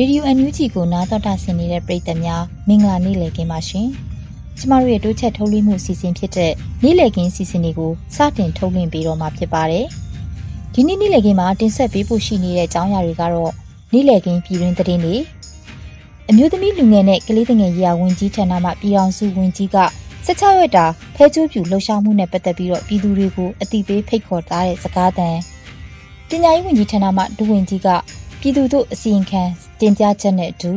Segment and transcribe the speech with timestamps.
[0.00, 3.86] ရေဒီယိုအန်ယူဂျီကိုနားတော်တာဆင်နေတဲ့ပရိသတ်များမင်္ဂလာနေ့လည်ခင်းပါရှင်။
[4.58, 9.86] ကျမတို့ရဲ့တိုးချက်ထုတ်လွှင့်မှုအစီအစဉ်ဖြစ်တဲ့နေ့လည်ခင်းအစီအစဉ်တွေကိုစတင်ထုတ်လွှင့်ပေးတော့မှာဖြစ်ပါတယ်။
[10.74, 13.52] ဒီနေ့နေ့လည်ခင်းမှာတင်ဆက်ပေးဖို့ရှိနေတဲ့အကြောင်းအရာတွေကတော့
[13.92, 15.16] နေ့လည်ခင်းပြည်တွင်းသတင်းတွေ
[16.28, 19.78] အမျိုးသမီးလူငယ်နဲ့ကလေးငယ်ရေးရာဝန်ကြီးဌာနမှပြည်အောင်စုဝန်ကြီးက
[20.26, 25.28] 16ရက်တာဖဲကျိုးပြူလှုပ်ရှားမှုနဲ့ပတ်သက်ပြီးတော့ပြည်သူတွေကိုအတိပေးဖိတ်ခေါ်ထားတဲ့စကားသံ
[26.28, 27.88] ပညာရေးဝန်ကြီးဌာနမှဒုဝန်ကြီးက
[28.40, 29.44] ပြည်သူတို့အစီရင်ခံ
[29.79, 30.71] တင်ပြချက်နဲ့အတူ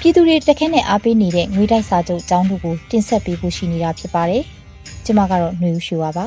[0.00, 4.42] ပြည်သူတွေတက်ခဲနဲ့အားပေးနေတဲ့ငွေတိုက်စာချုပ်အကြောင်းတို့ကိုတင်ဆက်ပေးဖို့ရှိနေတာဖြစ်ပါတယ်။
[5.04, 6.24] ကျွန်မကတော့ຫນွေဦးရွှေပါပါ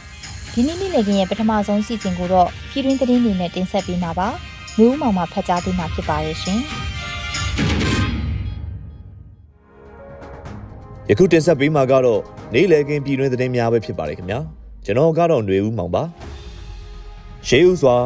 [0.52, 4.28] ။ဒီနေ့နေ့လည်ခင်းရဲ့ပထမဆုံးစီစဉ်ကိုတော့ပြည်တွင်းသတင်းတွေနဲ့တင်ဆက်ပေးမှာပါ။
[4.76, 6.60] ຫນွေဦးမောင်မှဖတ်ကြားပေးမှာဖြစ်ပါတယ်ရှင်။
[11.10, 12.20] ယခုတင်ဆက်ပေးမှာကတော့
[12.54, 14.38] နေ့လည်ခင်းပြည်တွင်းသတင်းများပဲဖြစ်ပါတယ်ခင်ဗျာ
[14.84, 16.02] ကျွန်တော်ကတော့ຫນွေဦးမောင်ပါ
[17.48, 17.96] ရှေးဦးစွာ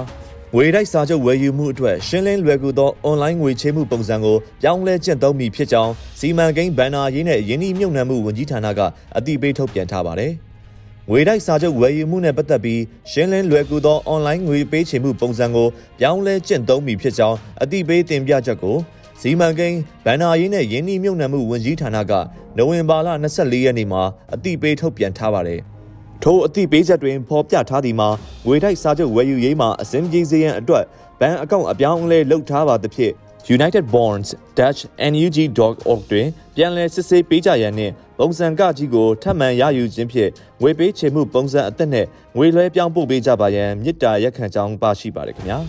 [0.55, 8.79] ငွေတိုက်စာချုပ်ဝယ်ယူမှုအတွက်ရှင်းလင်းလွယ်ကူသောအွန်လိုင်းငွေချေးမှုပုံစံကိုပြောင်းလဲကျင့်သုံးမိဖြစ်ကြောင်းစီမံကိန်းဘန်နာရေးနဲ့ယင်းနှိမြုပ်နှံမှုဝန်ကြီးဌာနက
[9.17, 10.31] အသိပေးထုတ်ပြန်ထားပါတယ်။
[11.09, 15.67] ငွေတိုက်စာချုပ်ဝယ်ယူမှုနဲ့ပတ်သက်ပြီးရှင်းလင်းလွယ်ကူသောအွန်လိုင်းငွေပေးချေမှုပုံစံကို
[15.99, 18.77] ပြောင်းလဲကျင့်သုံးမိဖြစ်ကြောင်းအသိပေးတင်ပြချက်ကို
[19.21, 22.13] စီမံကိန်းဘန်နာရေးနဲ့ယင်းနှိမြုပ်နှံမှုဝန်ကြီးဌာနက
[22.57, 24.03] နိုဝင်ဘာလ24ရက်နေ့မှာ
[24.33, 25.61] အသိပေးထုတ်ပြန်ထားပါတယ်။
[26.23, 28.09] ထိုအသည့်ပေးချက်တွင်ဖော်ပြထားသည်မှာ
[28.45, 30.83] ငွေတိုက်စာချုပ်ဝယ်ယူရေးမှာအစင်းကြီးစည်းရန်အတွက်
[31.19, 33.13] ဘဏ်အကောင့်အပြောင်းအလဲလုပ်ထားပါသဖြင့်
[33.57, 42.07] United Bonds Dutch NUG.org တွင်ပြန်လည်စစ်ဆေးပေးကြရန်နှင့်ပုံစံကကြီးကိုထပ်မံရယူခြင်းဖြင့်ငွေပေးချေမှုပုံစံအသက်နှင့်
[42.37, 45.59] ငွေလွှဲပြောင်းပို့ပေးကြပါရန်မြစ်တာရက်ခံကြောင်းပါရှိပါတယ်ခင်ဗျာ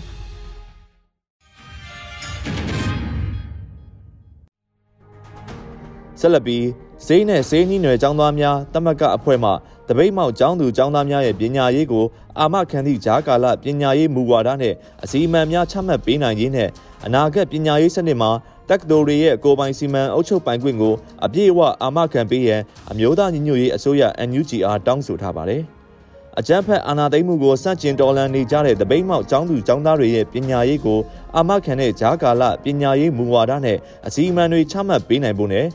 [6.19, 6.65] ဆက်လက်ပြီး
[7.05, 9.51] ဈေးနဲ့ဈေးနှီးနွယ်ចောင်းသားများတမကအဖွဲ့မှ
[9.89, 12.05] တပိတ်မောက်ကျောင်းသူကျောင်းသားများရဲ့ပညာရေးကို
[12.39, 16.69] အာမခံသည့်ဂျာကာလပညာရေးမူဝါဒနှင့်အစီအမံများချမှတ်ပေးနိုင်ခြင်းနဲ့
[17.05, 18.31] အနာဂတ်ပညာရေးစနစ်မှာ
[18.69, 20.93] တက္ကသိုလ်တွေရဲ့ကိုပိုင်စီမံအုပ်ချုပ်ပိုင်ခွင့်ကို
[21.25, 22.61] အပြည့်အဝအာမခံပေးရန်
[22.91, 25.63] အမျိုးသားညီညွတ်ရေးအစိုးရ NUGR တောင်းဆိုထားပါတယ်။
[26.39, 30.99] အကြမ်းဖက်အာဏာသိမ်းမှုကိုစန့်ကျင်တော်လှန်နေကြတဲ့တပိတ်မောက်ကျောင်းသူကျောင်းသားတွေရဲ့ပညာရေးကို
[31.35, 33.77] အာမခံတဲ့ဂျာကာလပညာရေးမူဝါဒနဲ့
[34.07, 35.65] အစီအမံတွေချမှတ်ပေးနိုင်ဖို့နဲ့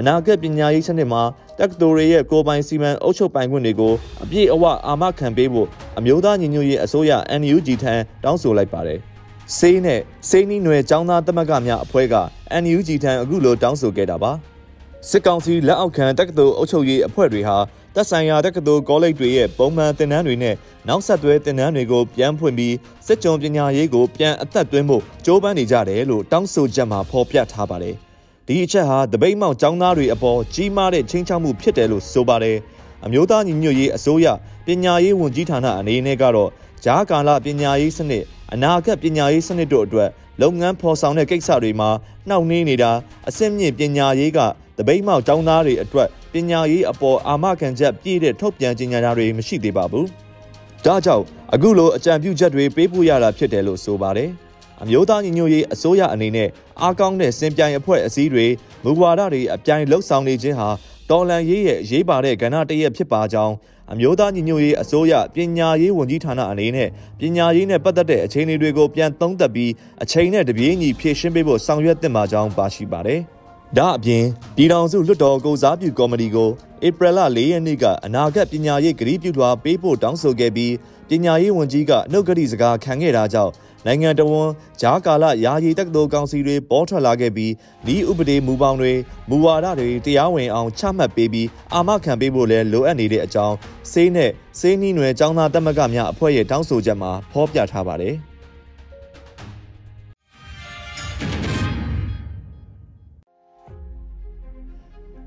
[0.00, 1.22] အနာဂတ်ပညာရေးစနစ်မှာ
[1.60, 7.94] တက္ကသိုလ်တွေရဲ့ကိုပိုင်စီမံအုပ်ချုပ်ပိုင်ခွင့်တွေကိုအပြည့်အဝအာမခံပေးဖို့အမျိုးသားညီညွတ်ရေးအစိုးရ NUG ထံ
[8.24, 8.98] တောင်းဆိုလိုက်ပါတယ်။
[9.56, 12.16] စေးနဲ့စေးနီးနွယ်ចောင်းသားတမကများအဖွဲ့က
[12.62, 14.32] NUG ထံအခုလိုတောင်းဆိုခဲ့တာပါ။
[15.08, 17.56] စစ်ကောင်စီလက်အောက်ခံတက္ကသိုလ်အုပ်ချုပ်ရေးအဖွဲ့တွေဟာ
[17.94, 20.54] သက်ဆိုင်ရာတက္ကသိုလ်ကောလိပ်တွေရဲ့ပုံမှန်သင်တန်းတွေနဲ့
[20.88, 22.74] နောက်ဆက်တွဲသင်တန်းတွေကိုပြန်ဖွင့်ပြီး
[23.06, 27.96] စစ်ကြုံပညာရေးကိုပြန်အသက်သွင်းဖို့ကြိုးပမ်းနေကြတယ်လို့တောင်းဆိုချက်မှာဖော်ပြထားပါတယ်။
[28.50, 32.56] ဒီအချက်ဟာတပိတ်မောင်ចောင်းသားတွေအပေါ်ကြီးမားတဲ့ချင်းချောက်မှုဖြစ်တယ်လို့ဆိုပါတယ်
[33.04, 34.26] အမျိုးသားညီညွတ်ရေးအစိုးရ
[34.66, 36.50] ပညာရေးဝန်ကြီးဌာနအနေနဲ့ကတော့
[36.84, 40.10] ဂျားကာလပညာရေးစနစ်အနာဂတ်ပညာရေးစနစ်တို့အတွက်
[40.40, 41.90] လုပ်ငန်းဖော်ဆောင်တဲ့ကိစ္စတွေမှာ
[42.28, 42.90] နှောင့်နှေးနေတာ
[43.28, 44.38] အဆင့်မြင့်ပညာရေးက
[44.78, 50.06] တပိတ်မောက်ចောင်းသားတွေအတွက်ပညာရေးအပေါ်အာမခံချက်ပြည့်တဲ့ထုတ်ပြန်ကြေညာတာတွေမရှိသေးပါဘူး။
[50.84, 51.24] ဒါကြောင့်
[51.54, 54.30] အခုလိုအကြံပြုချက်တွေပေးပို့ရတာဖြစ်တယ်လို့ဆိုပါတယ်။
[54.82, 56.48] အမျိုးသားညီညွတ်ရေးအစိုးရအနေနဲ့
[56.82, 58.46] အားကောင်းတဲ့စင်ပြိုင်အဖွဲ့အစည်းတွေ
[58.84, 60.68] မူဝါဒတွေအပြိုင်လှုပ်ဆောင်နေခြင်းဟာ
[61.10, 63.54] တော်လန်ရေးရဲ့ရေးပါတဲ့ကဏ္ဍတစ်ရက်ဖြစ်ပါကြောင်း
[63.92, 66.88] အမျိုးသားညီညွတ်ရေးအစိုးရပညာရေးဝန်ကြီးဌာနအနေနဲ့
[67.20, 69.72] ပညာရေးနဲ့ပတ်သက်တဲ့အခြေအနေတွေကိုပြန်သုံးသပ်ပြီး
[70.02, 73.20] အချိန်နဲ့တပြေးညီဖြည့်ရှင်းပေးဖို့ဆောင်ရွက်သင့်ပါကြောင်းပါရှိပါတယ်။
[73.76, 74.24] ဒါအပြင်
[74.56, 76.50] ပြည်ထောင်စုလွှတ်တော်ကိုစားပြုကော်မတီကို
[76.86, 80.74] ဧပြီလ၄ရက်နေ့ကအနာဂတ်ပညာရေးကတိပြုလွှာပေးဖို့တောင်းဆိုခဲ့ပြီး
[81.08, 83.52] ပညာရေးဝန်ကြီးကနှုတ်ကတိစကားခံခဲ့တာကြောင့်
[83.86, 87.52] နိုင်ငံတော်ဝန်ဂျားကာလယာယီတက္ကသိုလ်ကောင်စီတွေပေါ်ထွက်လာခဲ့ပြီး
[87.86, 88.92] ဒီဥပဒေမူပေါင်းတွေ
[89.28, 93.56] မူဝါဒတွေတရားဝင်အောင်ချမှတ်ပေးပြီးအာမခံပေးဖို့လည်းလိုအပ်နေတဲ့အကြောင်း
[93.92, 98.16] စေးနဲ့စေးနှီးနွယ်ចောင်းသားတက်မကများအဖွဲ့ရဲ့တောင်းဆိုချက်မှာဖော်ပြထားပါတယ်။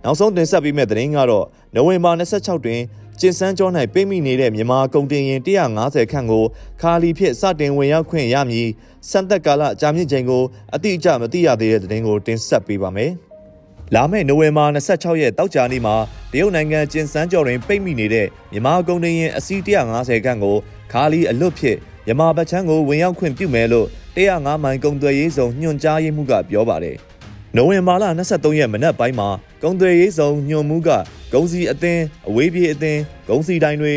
[0.04, 1.46] နောက်ဆုံးတင်ဆက်ပေးမယ့်သတင်းကတော့
[1.76, 2.82] နိုဝင်ဘာ26တွင်
[3.20, 6.46] ကျင်စန်းကျော၌ပိတ်မိနေတဲ့မြန်မာကုန်တင်ရင်150ခန့်ကို
[6.82, 8.68] ခါလီဖြစ်စတင်ဝင်ရောက်ခွင့်ရမည်
[9.10, 10.44] စံသက်ကာလကြာမြင့်ချိန်ကို
[10.76, 13.12] အတိအကျမသိရသေးတဲ့သတင်းကိုတင်ဆက်ပေးပါမယ်။
[13.96, 15.96] လာမယ့်နိုဝင်ဘာ26ရက်တောက်ကြနေ့မှာ
[16.32, 20.58] တရုတ်နိုင်ငံကျင်စန်းကျော်တွင်ပိတ်မိနေတဲ့မြန်မာကုန်တင်ရင်အစီး150ခန့်ကို
[20.92, 23.88] ခါလီအလွတ်ဖြစ်မြန်မာဗချမ်းကိုဝင်ရောက်ခွင့်ပြုမယ်လို့
[24.18, 26.98] 105မိုင်ကုန်သွယ်ရေးဆောင်ညွှန်ကြားရေးမှူးကပြောပါတယ်။
[27.56, 29.30] နိုဝင်ဘာလ23ရက်မနက်ပိုင်းမှာ
[29.64, 30.90] ကုံသွေရေးဆောင်ညွန်မှုက
[31.34, 33.96] ဂုံစီအသင်းအဝေးပြေးအသင်းဂုံစီတိုင်းတွေ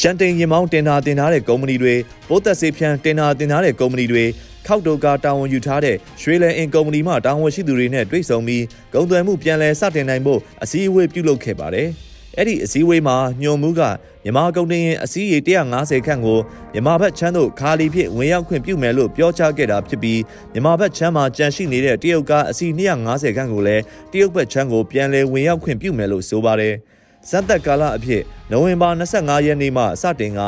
[0.00, 1.94] ရှန်တိန်ရင်မောင်းတင်တာတင်ထားတဲ့ကုမ္ပဏီတွေ
[2.28, 4.24] ပိုးသက်စေးဖြန်းတင်တာတင်ထားတဲ့ကုမ္ပဏီတွေ
[4.66, 8.64] ခောက်တိုကာတာဝန်ယူထားတဲ့ရွှေလယ်အင်ကုမ္ပဏီမှတာဝန်ရှိသူတွေနဲ့တွေ့ဆုံပြီး
[8.94, 11.88] ဂုံသွယ်မှုပြန်လည်စတင်နိုင်ဖို့အစည်းအဝေးပြုလုပ်ခဲ့ပါတယ်။
[12.38, 13.80] အဲ့ဒီအစည်းအဝေးမှာညွန်မှုက
[14.24, 15.38] မြန်မာကုန်တင်ရင်အစည်းအရေ
[15.72, 16.38] 150ခန့်ကို
[16.72, 20.20] မြန်မာဘက်ချမ်းတို့ခါလီဖြစ်ဝင်ရောက်ခွင့်ပြုမယ်လို့ပြောကြားခဲ့တာဖြစ်ပြီး
[20.52, 23.82] မြန်မာဘက်ချမ်းမှာကြန့်ရှိနေတဲ့တရုတ်ကအစီ250ခန့်ကိုလည်း
[24.12, 26.74] တရုတ်ဘက်ချမ်းကိုပြန်လည်ဝင်ရောက်ခွင့်ပြုမယ်လို့ဆိုပါတယ်။
[27.28, 30.40] ဇက်သက်ကာလအဖြစ်နိုဝင်ဘာ25ရက်နေ့မှစတင်က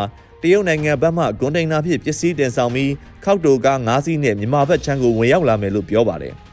[0.43, 2.93] တရုတ်နိုင်ငံဘက်မှကွန်တိန်နာဖြင့်ပစ္စည်းတင်ဆောင်ပြီး
[3.25, 6.35] ခောက်တိုကား၅စီးနဲ့မြန်မာဘက်ချမ်းကိုဝင်ရောက်လာမယ်လို့ပြောပါတယ်။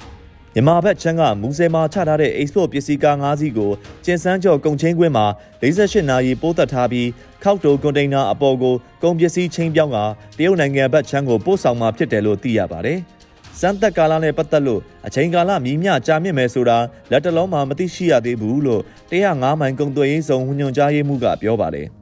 [0.56, 3.71] မြန်မာဘက်ချမ်းကမူဆယ်မှာချထားတဲ့ export ပစ္စည်းကား၅စီးကို
[4.06, 5.25] ကျင်စန်းကျော်ကုန်ချင်းကွင်းမှာ
[5.62, 7.07] 48နာရီပိုးသက်ထားပြီး
[7.44, 9.98] ခောက်တိုကွန်တိန်နာအပေါ်ကိုကုန်ပစ္စည်းချင်းပြောင်းက
[10.38, 13.00] တရုတ်နိုင်ငံဘက်ချမ်းကိုပို့ဆောင်มาဖြစ်တယ်လို့သိရပါတယ်။
[13.59, 16.77] စမ်းသက်ကာလနဲ့ပတ်သက်လို့အချိန်ကာလမြည်မြကြာမြင့်မယ်ဆိုတာ
[17.12, 18.81] လက်တလုံးမှာမသိရှိရသေးဘူးလို့
[19.12, 21.89] 105မိုင်ကုန်သွယ်ရေးဆောင်ညွှန်ကြားရေးမှူးကပြောပါတယ်။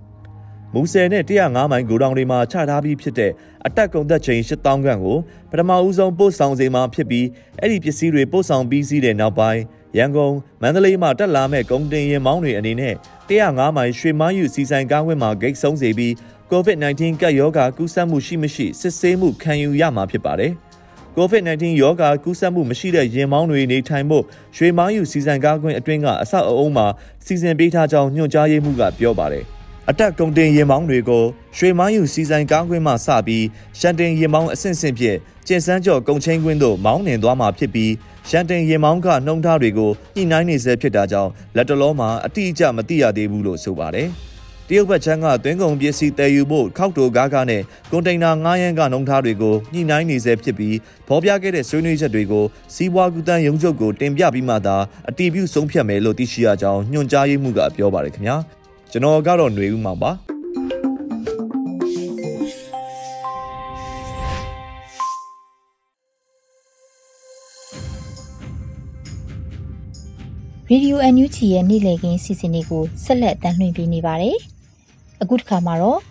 [0.73, 3.31] မူဆယ်နဲ့105မိုင်ဂိုဒေါင်တွေမှာချထားပြီးဖြစ်တဲ့
[3.65, 5.17] အတက်ကုန်သက်ချိန်8000ခန့်ကို
[5.51, 7.27] ပထမဦးဆုံးပို့ဆောင်စေမှာဖြစ်ပြီး
[7.59, 9.61] အဲ့ဒီပစ္စည်းတွေပို့ဆောင်ပြီးစီးတဲ့နောက်ပိုင်း
[9.97, 12.95] ရန်ကုန်မန္တလေးမှာတက်လာမဲ့ကုန်တင်ရင်မောင်းတွေအနေနဲ့
[13.29, 16.13] 105မိုင်ရွှေမန်းယူစီဆိုင်ကားဝင်းမှာဂိတ်ဆုံးစေပြီး
[16.51, 20.51] COVID-19 ကပ်ရောဂါကူးစက်မှုရှိမရှိစစ်ဆေးမှုခံယူရမှာဖြစ်ပါတယ်။
[21.17, 24.23] COVID-19 ရောဂါကူးစက်မှုမရှိတဲ့ရင်မောင်းတွေနေထိုင်ဖို့
[24.57, 26.87] ရွှေမောင်းယူစီဆိုင်ကားကွင်းအတွင်းကအဆောက်အအုံမှာ
[27.25, 29.45] စီစဉ်ပေးထားကြောင်းညွှန်ကြားရေးမှူးကပြောပါတယ်။
[29.91, 31.23] အတက်ကုန်တင်ရင်မောင်းတွေကို
[31.57, 33.45] ရွှေမိုင်းယူစီဆိုင်ကားကွင်းမှစပြီး
[33.79, 37.91] ရှန်တင်ရင်မောင်းအဆင့်ဆင့်ဖြင့်ကျင်စန်းကျော်ကုန်ချင်းကွင်းသို့မောင်းနှင်သွားမှာဖြစ်ပြီး
[38.29, 44.07] ရှန်တင်ရင်မောင်းကနှုံထားတွေကိုညှိနှိုင်းနေဆဲဖြစ်တာကြောင့်လက်တလုံးမှာအတိအကျမသိရသေးဘူးလို့ဆိုပါတယ်။
[44.67, 47.61] တရုတ်ဘက်ချမ်းကသွင်းကုန်ပစ္စည်းတည်ယူဖို့ခောက်တိုကားကားနဲ့
[47.91, 50.75] ကွန်တိန်နာ9ရန်ကနှုံထားတွေကိုညှိနှိုင်းနေဆဲဖြစ်ပြီး
[51.07, 52.45] ဖော်ပြခဲ့တဲ့ဆွေးနွေးချက်တွေကို
[52.75, 54.77] စီးပွားကူတန်းရုံးချုပ်ကိုတင်ပြပြီးမှသာ
[55.09, 58.37] အတည်ပြုဆုံးဖြတ်မယ်လို့သိရှိရကြောင်းညွှန်ကြားရေးမှူးကပြောပါတယ်ခင်ဗျာ။
[58.91, 60.11] ကျွန်တော်ကတော့ຫນွေဦးမောင်ပါ
[70.71, 74.37] ရေဒီယိုအန်ယူချီရဲ့နေ့လည်ခင်းစီစဉ်လေးကိုဆက်လက်တင်ပြနေပါတယ်။
[75.21, 76.01] အခုတစ်ခါမှာတော့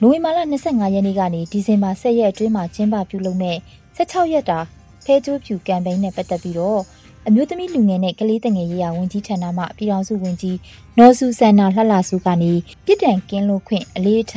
[0.00, 3.56] နိုဝင်ဘာလ25ရက်နေ့ကနေဒီဇင်ဘာ10ရက်အတွင်းမှာကျင်းပပြုလုပ်မဲ့
[3.96, 4.58] 16ရက်တာ
[5.04, 6.80] ဖဲကျိုးဖြူကမ်ပိန်းနဲ့ပတ်သက်ပြီးတော့
[7.28, 10.58] အမျိုးသမီးလူငယ်နဲ့ကလေးတငယ်ရေးရာဝန်ကြီးဌာနမှပြည်ထောင်စုဝန်ကြီး
[10.98, 12.52] နော်ဆူဆန်နာလှလှစုကနေ
[12.84, 14.34] ပြည်တံကင်းလို့ခွင့်အလေးထ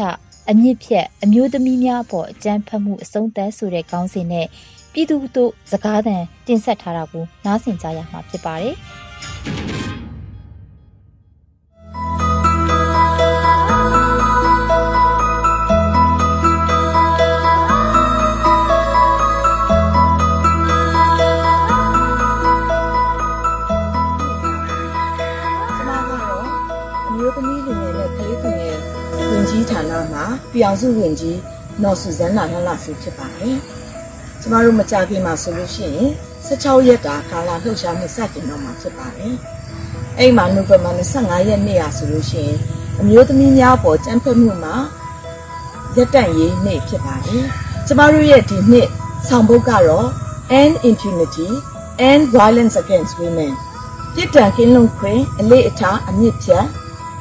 [0.50, 4.48] အမြင့်ဖြတ်အမျိုးသမီးများအပေါ်အကြမ်းဖက်မှုအဆုံးသတ်ဆိုတဲ့ခေါင်းစဉ်နဲ့
[4.94, 6.16] ပြည်သူတို့စကားသံ
[6.48, 8.76] တင်ဆက်ထားတာကိုနားဆင်ကြရမှာဖြစ်ပါတယ်။
[30.52, 31.40] ပြည်အောင်စုဝင်ကြီး
[31.84, 33.58] နော်ဆူဇန်နာလှလှစီဖြစ်ပါတယ်။
[34.42, 36.10] ကျမတို့မကြခင်မှာဆိုလို့ရှိရင်
[36.48, 39.34] 16ရက်တာကာလလှုပ်ရှားမှုစတင်တော့မှာဖြစ်ပါတယ်။
[40.20, 42.58] အဲ့မှာနိုဝင်ဘာ25ရက်နေ့ရာဆိုလို့ရှိရင်
[43.00, 44.76] အမျိုးသမီးများပေါ်ကြမ်းဖက်မှုမှာ
[45.96, 47.44] ရက်တန့်ရေးနေ့ဖြစ်ပါတယ်။
[47.88, 48.88] ကျမတို့ရဲ့ဒီနှစ်
[49.28, 50.08] ဆောင်ပုဒ်ကတော့
[50.62, 51.50] End Impunity
[52.10, 53.54] and Violence Against Women
[54.14, 56.66] ပြစ်ဒဏ်ကင်းလွန်ခွင့်အလေးအထားအမြင့်ဖြတ်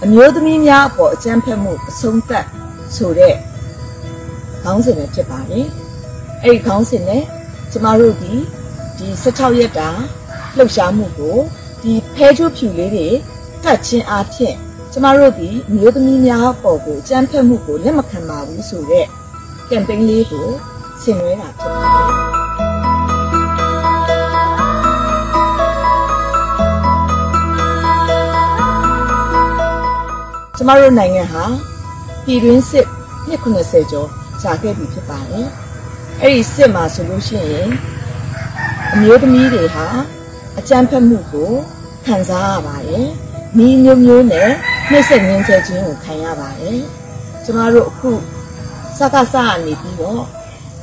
[0.05, 2.47] အမျိုးသမီးများအပေါ်အကြမ်းဖက်မှုအဆုံးသတ်
[2.97, 3.35] ဆိုတဲ့
[4.63, 5.67] ခေါင်းစဉ်ပဲဖြစ်ပါတယ်။
[6.43, 7.23] အဲ့ဒီခေါင်းစဉ်နဲ့
[7.73, 8.33] ကျမတို့ဒီ
[8.99, 9.89] ဒီ16ရက်တာ
[10.57, 11.37] လှုပ်ရှားမှုကို
[11.83, 13.09] ဒီဖဲချိုးဖြူလေးတွေ
[13.65, 14.55] ကတ်ချင်းအဖြစ်
[14.93, 19.07] ကျမတို့ဒီမျိုးသမီးများပေါ်ကိုစံဖက်မှုကိုလက်မခံပါဘူးဆိုတဲ့
[19.71, 20.49] campaign လေးကို
[21.03, 22.09] ဆင်နွှဲတာဖြစ်ပါတယ်။
[30.57, 31.45] ကျမတို့နိုင်ငံဟာ
[32.31, 32.87] ပြည်တွင်းစစ်
[33.29, 34.09] နှစ်90ကျော်
[34.43, 35.47] ကြာခဲ့ပြီဖြစ်ပါတယ်
[36.21, 37.71] အဲ့ဒီစစ်မှာဆိုလို့ရှိရင်
[38.93, 39.87] အမျိုးသမီးတွေဟာ
[40.59, 41.53] အကြမ်းဖက်မှုကို
[42.07, 43.09] ခံစားရပါတယ်
[43.57, 44.51] မိမျိုးမျိုးနဲ့
[44.91, 46.79] နှိမ့်ဆက်ငင်းဆဲခြင်းကိုခံရပါတယ်
[47.45, 48.11] ကျမတို့အခု
[48.99, 50.23] စကားစကနေပြီးတော့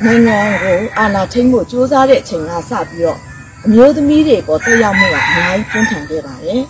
[0.05, 3.19] နိုင်ငံကိုအာဏာထိန်းဖို့ကြိုးစားတဲ့အချိန်ကစပြီးတော့
[3.65, 6.61] အမျိုးသမီးတွေပေါ်တက်ရောက်မှုကအများကြီးပြင်းထန်ခဲ့ပါတယ်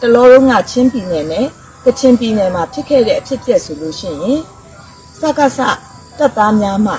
[0.00, 1.46] တလောလုံးကချင်းပြည်နယ်နဲ့
[1.84, 4.38] ကချင်ပြည်နယ်မှာဖြစ်ခဲ့တဲ့အဖြစ်အပျက်ဆိုလို့ရှိရင်
[5.20, 5.60] စကားစ
[6.18, 6.94] တပ်သားများမှ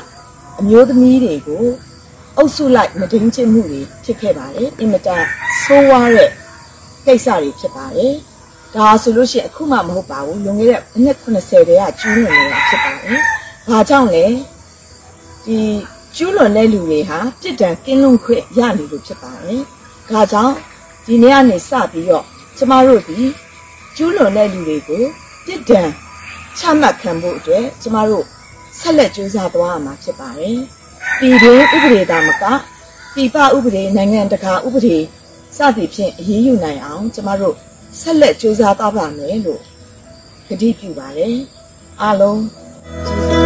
[0.59, 1.65] အမျိုးသမီးတွေကို
[2.37, 5.23] အုပ်စုလိုက်မဒင်းချမှုတွေဖြစ်ခဲ့ပါတယ်အင်မတန်
[5.63, 6.29] ဆိုးဝါးတဲ့
[7.05, 8.13] ကိစ္စတွေဖြစ်ပါတယ်
[8.75, 13.19] ဒါဆိုလို့ရှိရင်အခုမှမဟုတ်ပါဘူးလွန်ခဲ့တဲ့အနှစ်80တည်းကကျူးလွန်နေတာဖြစ်ပါတယ်
[13.69, 14.25] ဘာကြောင့်လဲ
[15.45, 15.59] ဒီ
[16.15, 19.61] ကျူးလွန်တဲ့လူတွေဟာပြစ်ဒဏ်ကင်းလွန်ခွင့်ရနေလို့ဖြစ်ပါတယ်
[20.09, 20.55] ဒါကြောင့်
[21.05, 22.25] ဒီနေ့ကနေစပြီးတော့
[22.57, 23.19] ကျမတို့ဒီ
[24.01, 25.03] ကျူးလွန်တဲ့လူတွေကို
[25.45, 25.89] ပြစ်ဒဏ်
[26.57, 28.25] ချမှတ်ခံဖို့အတွက်ကျမတို့
[28.79, 30.57] ဆက်လက်ကြိုးစားသွားရမှာဖြစ်ပါတယ်။
[31.19, 32.43] ပြည်တွင်းဥပဒေသားမက
[33.13, 34.97] ပြည်ပဥပဒေနိုင်ငံတကာဥပဒေ
[35.57, 37.55] စသည်ဖြင့်အရေးယူနိုင်အောင်ကျမတို့
[37.99, 39.61] ဆက်လက်ကြိုးစားသွားပါမယ်လို့
[40.47, 41.35] ကတိပြုပါတယ်။
[42.01, 42.41] အားလုံး
[43.07, 43.38] ကျေးဇူး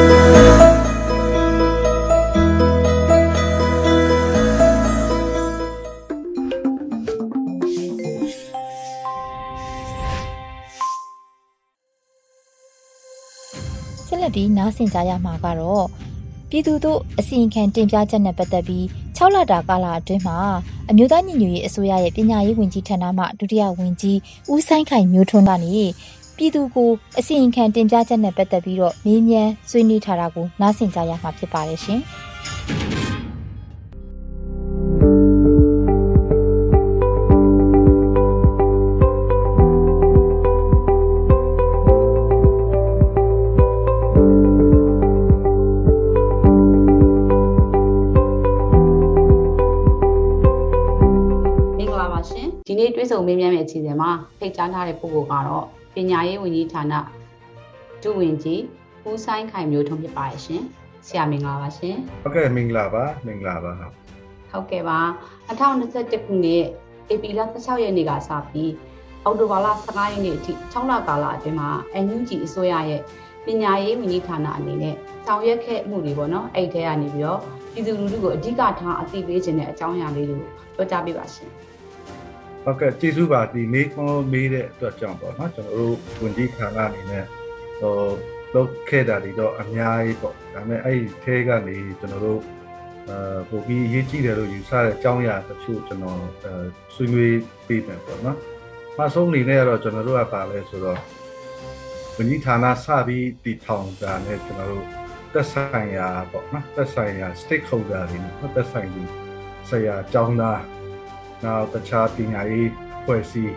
[14.33, 15.85] ပြီးနားဆင်ကြရမှာကတော့
[16.49, 18.83] ပြည်သူတို့အစီရင်ခံတင်ပြချက်နဲ့ပတ်သက်ပြီး
[19.17, 20.37] 6လတာကာလအတွင်းမှာ
[20.89, 24.19] အမျိုးသားညီညွတ်ရေးအစိုးရရဲ့ပညာရေးဝန်ကြီးဌာနမှဒုတိယဝန်ကြီး
[24.51, 25.83] ဦးဆိုင်ခိုင်မျိုးထွန်းကနေ
[26.37, 32.01] ပြည်သူကိုအစီရင်ခံတင်ပြချက်နဲ့ပတ်သက်ပြီးတော့မေးမြန်းဆွေးနွေးထားတာကိုနားဆင်ကြရမှာဖြစ်ပါတယ်ရှင်။
[53.27, 55.65] ဒီနေ့တွေ့ဆုံမေးမြန်းမယ့်အစီအစဉ်မှာဖိတ်ကြားထားတဲ့ပုဂ္ဂိုလ်ကတော့
[55.95, 56.93] ပညာရေးဝန်ကြီးဌာန
[58.03, 58.61] ဒုဝန်ကြီး
[59.09, 60.61] ဦးဆိုင်ခိုင်မျိုးထွန်းဖြစ်ပါတယ်ရှင်
[61.07, 63.93] ဆရာမင်္ဂလာပါရှင်ဟုတ်ကဲ့မင်္ဂလာပါမင်္ဂလာပါဟုတ်
[64.51, 64.99] ဟုတ်ကဲ့ပါ
[65.47, 66.63] 2021ခုနှစ်
[67.13, 68.71] ဧပြီလ16ရက်နေ့ကစပြီး
[69.23, 71.69] အောက်တိုဘာလ15ရက်နေ့အထိ6လကာလအတွင်းမှာ
[72.05, 73.01] NUG အစိုးရရဲ့
[73.45, 77.39] ပညာရေးဝန်ကြီးဌာနအနေနဲ့ဆောင်ရွက်ခဲ့မှုတွေပေါ့နော်အဲ့ဒီထဲကနေပြီးတော့
[77.73, 81.49] ပြည်သူလူထုကိုအဓိကထားအသိပေးခြင်းတဲ့အကြောင်းအရာလေးတွေကိုပြောကြားပေးပါရှင်
[82.63, 87.25] ဟုတ်ကဲ့ကျေးဇူးပါဒီမေးခွန်းမေးတဲ့အတွက်ကြောင့်ပေါ့နော်ကျွန်တော်တို့ဝန်ကြီးဌာနအနေနဲ့
[87.79, 87.95] ဟို
[88.53, 92.41] လုပ်ခဲ့တာတွေတော့အများကြီးပေါ့ဒါပေမဲ့အဲ့ဒီထဲကနေကျွန်တော်တို့
[93.09, 96.51] အာပိုပြီးအရေးကြီးတယ်လို့ယူဆတဲ့အကြောင်းအရာတချို့ကျွန်တော်အဲ
[96.93, 98.37] ဆွေးနွေးပေးမယ်ပေါ့နော်။
[98.99, 100.99] အဆုံးအနေနဲ့ကတော့ကျွန်တော်တို့ကပါလဲဆိုတော့
[102.17, 104.85] ဝန်ကြီးဌာနစပြီးတည်ထောင်တာနဲ့ကျွန်တော်တို့
[105.33, 109.03] သက်ဆိုင်ရာပေါ့နော်သက်ဆိုင်ရာ stakeholder တွေနော်သက်ဆိုင်သူ
[109.69, 110.59] ဆရာအကြောင်းသား
[111.45, 112.71] နောက်တခြားပညာရေး
[113.03, 113.55] ဖွဲ့စည်း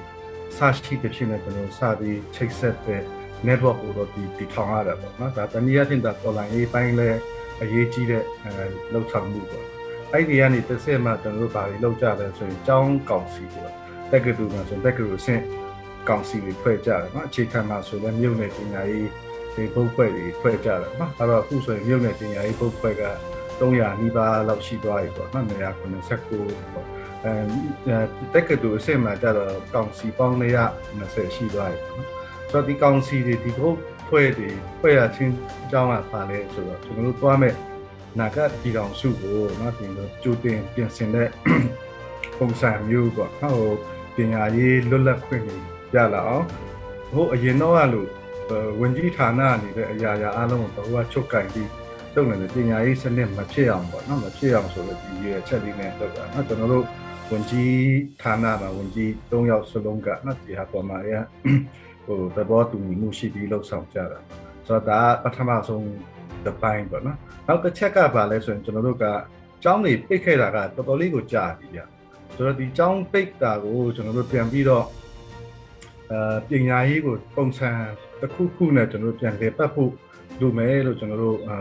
[0.56, 3.02] စရှိတဲ့ဖြစ်နေကျွန်တော်စပြီးချိတ်ဆက်တဲ့
[3.46, 7.08] network ကိုတော့ဒီတည်ထောင်ရတာပေါ့နော်ဒါတနည်းအားဖြင့်ဒါ online ရေးပိုင်းလဲ
[7.62, 9.64] အရေးကြီးတဲ့အဲလောက်ဆောင်မှုပေါ့
[10.12, 13.72] အဲ့ဒီကနေတစ်ဆက်မှကျွန်တော်တို့ဘာတွေလောက်ကြလဲဆိုရင်ကျောင်းကောင်စီပေါ့
[14.10, 15.42] တက်ကတူမှာဆိုတက်ကတူဆင့်
[16.08, 19.08] ကောင်စီတွေဖွဲ့ကြတယ်နော်အခြေခံမှာဆိုလည်းမြို့နယ်ပညာရေး
[19.54, 23.04] ဒီဘုတ်ဖွဲ့တွေဖွဲ့ကြတယ်နော်အဲ့တော့အခုဆိုရင်မြို့နယ်ပညာရေးဘုတ်ဖွဲ့က
[23.58, 26.86] 300နီးပါးလောက်ရှိသွားပြီပေါ့နော်189ပေါ့
[27.24, 27.96] အဲ
[28.32, 30.58] တက်ကတူအစ်စ်မှာကြတော့ကောင်စီပေါင်းလေးရ
[31.00, 32.06] 20ရှိသွားပြီနော်
[32.50, 33.76] ဆိုတော့ဒီကောင်စီတွေဒီကုတ်
[34.08, 34.48] ဖွဲ့တွေ
[34.80, 37.54] ဖွဲ့ရချင်းအကြောင်းကပါလဲဆိုတော့ကျွန်တော်တို့သွားမဲ့
[38.18, 41.28] နာကဒီကောင်စုကိုနော်ဒီလိုကြိုတင်ပြင်ဆင်တဲ့
[42.38, 43.56] ပုံစံမျိုးပေါ့ဟို
[44.16, 45.56] ပညာရေးလွတ်လပ်ခွင့်တွေ
[45.94, 46.46] ရလာအောင်
[47.12, 48.08] ဟိုအရင်တော့ကလို့
[48.80, 51.70] ဝင်ကြီးဌာနအနေနဲ့အရာရာအားလုံးကိုဘဝချုပ်ကင်ပြီး
[52.14, 56.84] လုပ်နေတဲ့ပညာရေးစနစ်မဖြစ်အောင်ပေါ့နော်မဖြစ်အောင်ဆိုတော့ဒီရချက်လေးနဲ့လုပ်တာနော်ကျွန်တော်တို့
[57.32, 57.78] ဝန်ကြီး
[58.22, 61.12] ဌာနမှာဝန်ကြီး၃ယောက်စလုံးကနော်ဒီဟာပေါ်မှာရ
[62.04, 64.18] ဟိုသဘောတူညီမှုရှိပြီးလှုပ်ဆောင်ကြတာ
[64.66, 65.86] ဆိုတော့ဒါပထမဆုံး
[66.46, 69.04] တပိုင်းပေါ့နော်နောက်တစ်ချက်ကပါလဲဆိုရင်ကျွန်တော်တို့က
[69.62, 71.80] ကျောင်းတွေပိတ်ခဲ့တာကတော်တော်လေးကိုကြာပြီဗျ
[72.34, 74.84] ဆိုတော့ဒီကျောင်းပိတ်တာကိုကျွန်တော်တို့ပြန်ပြီးတော့
[76.12, 77.70] အာပညာရေးကိုပုံစံ
[78.20, 79.92] တစ်ခုခုနဲ့ကျွန်တော်တို့ပြန်လည်ပတ်ဖို့
[80.40, 81.56] လိုမယ်လို့ကျွန်တော်တို့အာ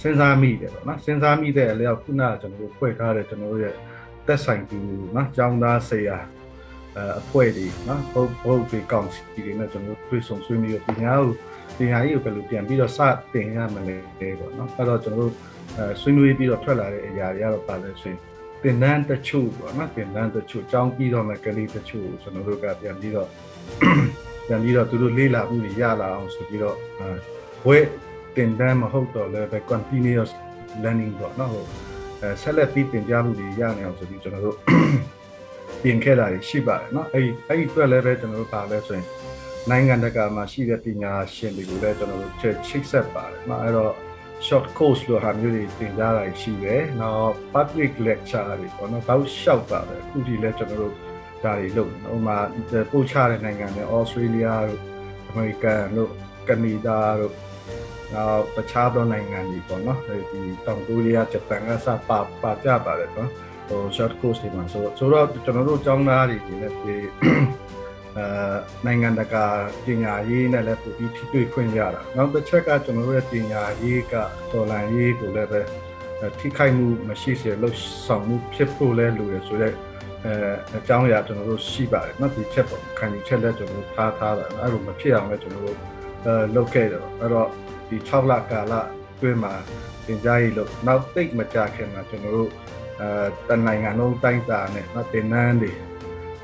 [0.00, 3.74] စဉ်းစားမိတယ်ပေါ့နော်စဉ်းစားမိတဲ့အလျောက်ခုနကကျွန်တော်တို့ဖွဲ့ထားတဲ့ကျွန်တော်တို့ရဲ့
[4.26, 4.78] သက်ဆိုင်သူ
[5.16, 6.18] နော်ကျောင်းသားဆရာ
[6.96, 11.30] အအဖွဲ့တွေနော်ဘုတ်ဘုတ်တွေကောင်စီတွေနဲ့ကျွန်တော်တို့တွေ့ဆုံဆွေးနွေးရပညာကို
[11.78, 12.98] ပညာရေးကိုဘယ်လိုပြန်ပြီးတော့စ
[13.32, 13.96] တင်ရမလဲ
[14.38, 15.32] ပေါ့နော်အဲ့တော့ကျွန်တော်တို့
[15.76, 18.18] အဲဆွေးနွေးပြီးတော့ထွက်လာတဲ့အရာတွေကတော့ပါလဲဆိုရင်
[18.62, 23.28] သင်တန်းတချို့ပေါ့နော်သင်တန်းတချို့အကြောင်းပြီးတော့မှကလေးတချို့ကျွန်တော်တို့ကပြန်ပြီးတော့
[24.46, 26.76] ပြန်ပြီးတော့သူတို့လေးလာမှုတွေရလာအောင်ဆိုပြီးတော့
[27.66, 27.78] ဝဲ
[28.36, 30.30] တင်တန်းမဟုတ်တော့လည်းပဲ continuous
[30.82, 31.93] learning ပေါ့နော်ဟိုအဲ
[32.41, 34.57] ဆက်လက်ပြီးတင်ပြမှုတွေရနေအောင်ဆိုပြီးကျွန်တော်တို့
[35.83, 39.05] ပြင်ခဲ့တာရှိပါတယ်เนาะအဲ့အဲ့ဒီအတွက်လည်းပဲကျွန်တော်တို့ပါလဲဆိုရင်
[39.69, 43.93] နိုင်ငံတကာမှာရှိတဲ့ပညာရှင်တွေကိုလည်းကျွန်တော်တို့ချိတ်ဆက်ပါတယ်เนาะအဲ့တော့
[44.47, 50.93] short course လို့ဟာမျိုးတွေသင်ကြားတာရှိတယ်။နောက် public lecture တွေပေါ့နော်။ဘောက်လျှောက်တာပဲ။အခုဒီလဲကျွန်တော်တို့
[51.43, 52.37] ဒါတွေလုပ်နေ။ဥပမာ
[52.91, 54.81] ပို့ချတဲ့နိုင်ငံတွေ Australia တို့
[55.31, 56.11] American တို့
[56.47, 57.33] ကနေဒါတို့
[58.14, 63.30] နောက်တခြားသောနိုင်ငံတွေပေါ့နော်ဒီတောင်ကိုရီးယားဂျပန်ကစပါပါကြပါတယ်နော်
[63.68, 66.96] ဟို short course တွေမှာဆိုဆိုတော့ကျွန်တော်တို့ကျောင်းသားတွေနေနဲ့ဒီ
[68.18, 68.54] အာ
[68.86, 69.44] နိုင်ငံတကာ
[69.84, 74.14] ပညာရေးနဲ့လည်းပူပြီးထိတွေ့ခွင့်ရတာနောက်တစ်ချက်ကကျွန်တော်တို့ရဲ့ပညာရေးက
[74.52, 75.60] တော်လန်ရေးကိုလည်းပဲ
[76.38, 79.74] ထိခိုက်မှုမရှိစေလို့ဆောင်မှုဖြစ်ဖို့လဲလိုရဆိုတော့
[80.24, 80.34] အဲ
[80.78, 85.78] အကြောင်းအရာကျွန်တော်တို့ရှိပါတယ်နော်ဒီချက်ပေါ့ခံယူချက်လည်းကျွန်တော်တို့ထားထားတာအဲ့လိုမဖြစ်အောင်လည်းကျွန်တော်တို့
[86.24, 87.48] အဲလုပ်ခဲ့တယ်အဲ့တော့
[87.88, 88.74] ဒီ6လကာလ
[89.20, 89.54] တွင်းမှာ
[90.06, 92.50] သင်ကြားရေးလို့နောက်သိမကြခင်မှာကျွန်တော်တို့
[93.00, 93.08] အဲ
[93.48, 95.72] တနိုင်ငံလုံးတိုင်းတာနဲ့နော်တင်နန်းတွေ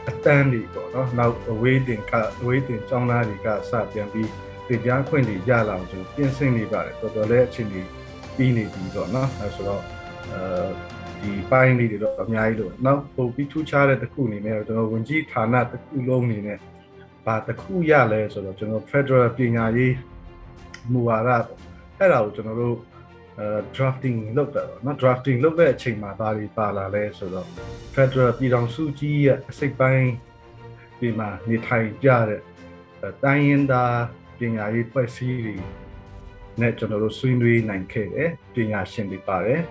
[0.08, 4.30] အတန်းတွေပေါ့နော်နောက်အဝေးတင်ကအဝေးတင်ကျောင်းသားတွေကစပြန်ပြီး
[4.66, 7.88] သင်ကြားခွင့်တွေရလာအောင်ကျွန်တော်ပြင်ဆင်နေပါတယ်တော်တော်လေးအချိန်ကြီး
[8.36, 9.82] ပြီးနေပြီပေါ့နော်အဲဆိုတော့
[10.32, 10.42] အဲ
[11.22, 16.58] ဒီပိုင်းလေးတွေတော့အများကြီးလို့နောက်ပုံပြီးထူးခြားတဲ့တစ်ခုအနေနဲ့တော့ကျွန်တော်ဝင်ကြီးဌာနတစ်ခုလုံးအနေနဲ့
[17.24, 19.94] ဘာတစ်ခုရလဲဆိုတော့ကျွန်တော် Federal ပညာရေး
[20.92, 21.30] မူဝါဒ
[21.98, 22.76] အဲ့ဒါကိုကျွန်တော်တို့
[23.38, 23.46] အဲ
[23.76, 27.48] drafting လုပ်တာပေါ့နော် drafting လုပ်တဲ့အချိန်မှာဒါတွေပါလာလဲဆိုတော့
[27.94, 30.10] Federal ပြည်ထောင်စုကြီးရဲ့အစိတ်ပိုင်း
[31.00, 32.40] ဒီမှာနေထိုင်ကြတဲ့
[33.24, 33.96] တိုင်းရင်းသား
[34.38, 35.56] ပညာရေးဖွဲ့စည်းတွေ
[36.60, 39.62] နဲ့ကျွန်တော်တို့ဆွေးနွေးနိုင်ခဲ့တယ်ပညာရှင်တွေပါတယ်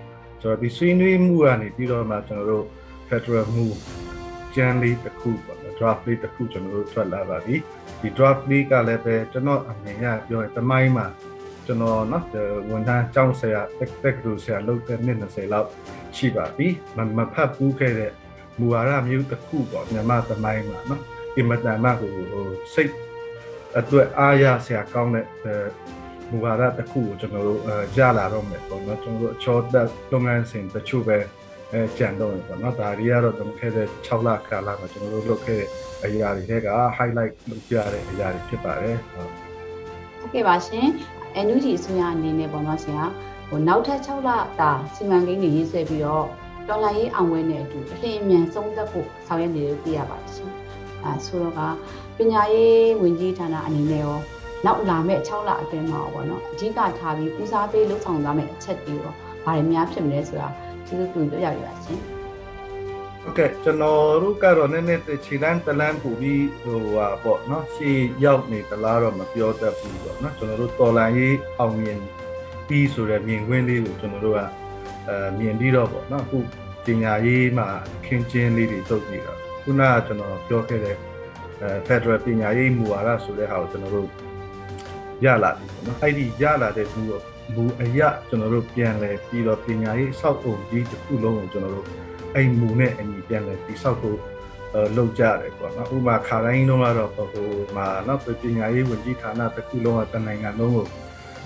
[0.42, 2.66] ဆိုတော့ဒီဆွေးနွေးမှုကနေပြီးတော့မှကျွန်တော်တို့
[3.08, 3.66] Federal မှု
[4.56, 7.56] ကျန်းလေးတစ်ခုပေါ့ draft လေးတစ်ခုကျွန်တော်တို့ထွက်လာပါပြီ
[8.01, 11.08] ဒီ draft လေးကလည်းပဲကျွန်တော်အမြင်ရပြောရင်တမိုင်းမှာ
[11.65, 12.25] ကျွန်တော်နော်
[12.70, 15.70] ဝန်ထမ်းကြောင်းဆရာတက်တက်ကလူဆရာလောက်တဲ့20လောက်
[16.15, 18.12] ရှိပါပြီမမဖတ်ဘူးခဲ့တဲ့
[18.60, 21.01] မူဝါဒမျိုးတစ်ခုပေါ့မြန်မာသမိုင်းမှာနော်
[21.36, 22.12] ဒီမတန်မကို
[22.74, 22.94] စိတ်
[23.79, 25.25] အတွက်အားရဆရာကောင်းတဲ့
[26.29, 27.62] မူဝါဒတစ်ခုကိုကျွန်တော်တို့
[27.98, 31.17] ရလာတော့မယ်ပေါ့နော်ကျွန်တော်တို့အချောတက်လုပ်ငန်းစဉ်တချို့ပဲ
[31.73, 35.69] အဲကြံတော့တယ်ပေါ့နော်ဒါတွေကတော့ကျွန်တော်ခဲ့တဲ့6လခါလာမှာကျွန်တော်တို့လုပ်ခဲ့တဲ့
[36.05, 39.32] အရာတွေထဲက highlight လုပ်ပြတဲ့အရာတွေဖြစ်ပါတယ်ဟုတ်
[40.19, 40.88] ဟုတ်ကဲ့ပါရှင်
[41.45, 43.03] NUG အစိုးရအနေနဲ့ပေါ့နော်ဆရာ
[43.49, 44.29] ဟိုနောက်ထပ်6လ
[44.62, 46.27] တာစီမံကိန်းတွေရေးဆွဲပြီးတော့
[46.67, 50.51] တော်လိုင်းရေးအောင်ဝဲနဲ့အတူအလင်းအမြန်ဆုံးသက်ဖို့ဆောင်ရွက်နေလို့သိရပါတယ်ရှင်
[51.03, 51.62] အဲဆိုတော့က
[52.17, 54.17] ပညာရေးဝန်ကြီးဌာနအနေနဲ့ရော
[54.65, 59.13] နောက်လာမဲ့6လအတွင်းမှာပေါ့နော်အဓိကထားပြီးဦးစားပေးလှုပ်ဆောင်သွားမယ့်အချက်တွေရော
[59.45, 60.47] ဘာတွေများဖြစ်မလဲဆိုတာ
[60.88, 62.01] ကျေးဇူးပြုပြောရပါရှင်
[63.23, 72.01] โอเคကျွန်တော်တို့ကတော့နည်းနည်းခြေလန်းတလန်းပူပြီးဟိုဟာပေါ့နော်ရှေ့ရောက်နေသလားတော့မပြောတတ်ဘူးပေါ့နော်ကျွန်တော်တို့တော်လန်ရေးအောင်မြင်
[72.68, 74.40] ပြီးဆိုတဲ့မြင်ကွင်းလေးကိုကျွန်တော်တို့က
[75.09, 76.38] အဲမြင်ပြီးတော့ပေါ့နော်အခု
[76.87, 77.66] ပညာရေးမှာ
[78.07, 80.97] ခင်းကျင်းလေးတွေတုတ်ပြီးတော့ခုနကကျွန်တော်ပြောခဲ့တဲ့
[81.61, 84.09] အဲ Federal ပညာရေးမူဝါဒဆိုတဲ့ဟာကိုကျွန်တော်တို့
[85.25, 87.01] ရလာပြီပေါ့နော်အဲ့ဒီရလာတဲ့သူ
[87.56, 91.88] မူအရကျွန်တော်တို့ပြန်လဲပြီးတော့ပညာရေးအဆောက်အုံကြီးတစ်ခုလုံးကိုကျွန်တော်တို့
[92.36, 94.20] အဲ့မူနဲ့အညီပြန်လဲတိဆောက်ဖို့
[94.96, 100.86] လောက်ကြတယ်ပေါ့နော်ဥပမာခါတိုင်းလုံးကတော့ဟိုမှာနော်ပညာရေးဝန်ကြီးဌာနတစ်ခုလုံးကတနိုင်ငံလုံးကို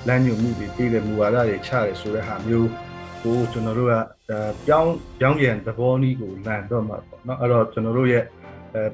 [0.08, 2.70] လမ်းညွှန်မှုတွေပြည်တယ်မူဝါဒတွေချတယ်ဆိုတဲ့ဟာမျိုး
[3.24, 3.96] ကိုကျွန်တော်တို့က
[4.68, 8.24] ပြောင်းပြောင်းပြန်သဘောနည်းကိုလန်တော့မှာပေါ့နော်အဲ့တော့ကျွန်တော်တို့ရဲ့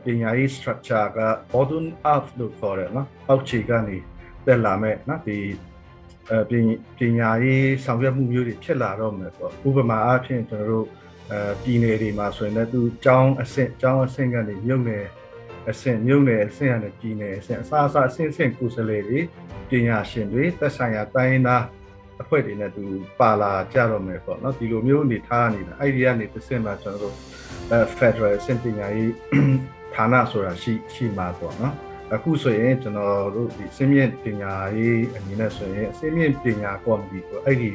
[0.03, 1.19] ပညာရေး structure က
[1.51, 3.97] bottom up လို့ခေါ်တယ်နော်အောက်ခြေကနေ
[4.45, 5.37] တက်လာမဲ့နော်ဒီ
[6.31, 6.39] အဲ
[6.99, 10.87] ပညာရေးဆောင်ရွက်မှုမျိုးတွေဖြစ်လာတော့မယ်ပေါ့ဥပမာအားဖြင့်ကျွန်တော်တို့
[11.31, 15.05] အဲပြည်နယ်တွေမှာဆိုရင်လည်းသူကျောင်းအဆင့်ကျောင်းအဆင့်ကနေမြို့နယ်
[15.69, 19.19] အဆင့်မြို့နယ်အဆင့်ကနေပြည်နယ်အဆင့်အစားအစာအဆင့်ဆင့်ကိုယ်စားလှယ်တွေ
[19.69, 21.63] ပညာရှင်တွေသက်ဆိုင်ရာတိုင်းသား
[22.21, 22.83] အဖွဲ့တွေနဲ့သူ
[23.19, 27.15] ပါလာကြတော့မယ်ပေါ့နော်ဒီလိုမျိုးအနေထားနေတာအဲ့ဒီကနေတစ်ဆင့်မှာကျွန်တော်တို့
[27.71, 29.13] အဲ Federal အဆင့်ပညာရေး
[29.95, 31.75] ဌာနဆိုတာရှိရှိမှာပေါ့နော်
[32.14, 37.70] အခုဆိုရင်ကျွန်တော်တို့ဒီစင်းမြင့်ပညာရေးအနေနဲ့ဆိုရင်စင်းမြင့်ပညာကော်မတီကိုအဲ့ဒီ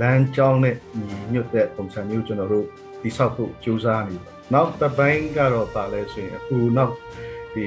[0.00, 2.66] လမ်းကြောင်းနဲ့ညီညွတ်တဲ့ပုံစံမျိုးကျွန်တော်တို့
[3.02, 6.94] တိဆောက်ဖို့ကြိုးစားနေတယ်။နောက်တစ်ပိုင်းကတော့ပါလဲဆိုရင်အခုနောက်
[7.54, 7.66] ဒီ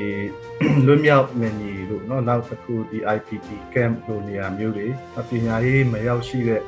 [0.86, 4.88] လွတ်မြောက်နေညီလို့เนาะနောက်တစ်ခုဒီ IPT camp လို့နေရာမျိုးတွေ
[5.30, 6.62] ပညာရေးမရောက်ရှိတဲ့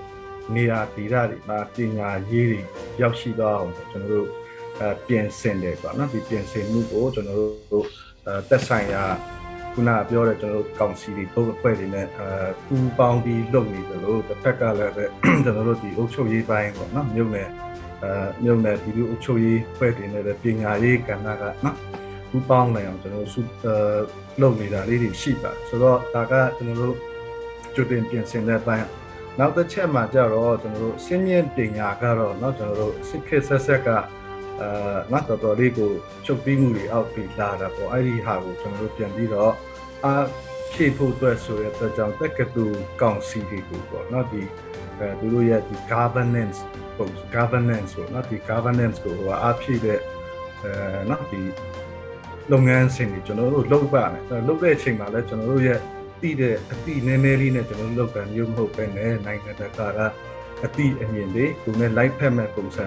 [0.56, 2.62] နေရာဒေသတွေမှာပညာရေးတွေ
[3.02, 4.28] ရောက်ရှိတော့အောင်ကျွန်တော်တို့
[4.80, 7.40] အဲပြင်ဆင်တယ်ပေါ့နော်ဒီပြင်ဆင်မှုကိုကျွန်တော်
[7.72, 7.88] တို့
[8.50, 9.04] တက်ဆိုင်ရာ
[9.74, 12.28] ခုနပြောတဲ့ကျွန်တော်တို့ကောင်စီတွေပုံအဖွဲ့တွေနဲ့အဲ
[12.66, 15.06] ပူးပေါင်းပြီးလုပ်နေတယ်လို့တစ်ဖက်ကလည်းပဲ
[15.44, 17.50] ကျွန်တော်တို့ဒီအုပ်ချုပ်ရေးပိုင်းပေါ့နော်မြို့နယ်
[18.04, 18.12] အဲ
[18.44, 21.78] မြို့နယ်ဒီလိုအုပ်ချုပ်ရေးဖွဲ့တွေနဲ့ပညာရေးကဏ္ဍကနော်
[22.30, 23.48] ပူးပေါင်းနိုင်အောင်ကျွန်တော်တို့
[24.42, 26.98] လုပ်နေတာလေးတွေရှိပါတယ်ဆိုတော့ဒါကကျွန်တော်တို့
[27.76, 28.88] ကြိုတင်ပြင်ဆင်တဲ့ပိုင်း
[29.40, 33.90] နောက်တစ်ချက်မှာကြတော့ကျွန်တော်တို့စင်းမြင့်ပညာကတော့เนาะကျွန်တော်တို့စစ်ခေတ်ဆက်ဆက်က
[34.61, 35.91] အာငါတော်တော်လေးကို
[36.27, 39.53] ချုပ်ပြီးမှုတွေအောက်ပြီးလာတာပေါ့အဲ့ဒီဟာကိုကျွန်တော်တို့ပြန်ပြီးတော့
[40.05, 40.15] အာ
[40.73, 44.43] ဖြည့်ဖို့အတွက်ဆိုရတဲ့ကြောင့်တက္ကသိုလ်ကောင်စီတွေကိုပေါ့နော်ဒီ
[44.99, 46.59] အဲသူတို့ရဲ့ဒီ governance
[46.97, 49.15] ပုံ governance ပေါ့နော်ဒီ governance ကို
[49.45, 49.99] အဖြည့်တဲ့
[50.63, 50.73] အဲ
[51.11, 51.41] နော်ဒီ
[52.53, 55.79] လုပ်ငန်းစဉ်တွေကျွန်တော်တို့လုပ်ပါမယ်လုပ်တဲ့အချိန်မှာလည်းကျွန်တော်တို့ရဲ့
[56.21, 60.01] တည်တဲ့အတိနည်းနည်းလေးနဲ့ကျွန်တော်တို့လုပ်ကံမျိုးမဟုတ်ပဲနဲ့နိုင်ငံတကာက
[60.65, 62.87] အတိအမြင်တွေကိုနဲ့ live ဖက်မဲ့ပုံစံ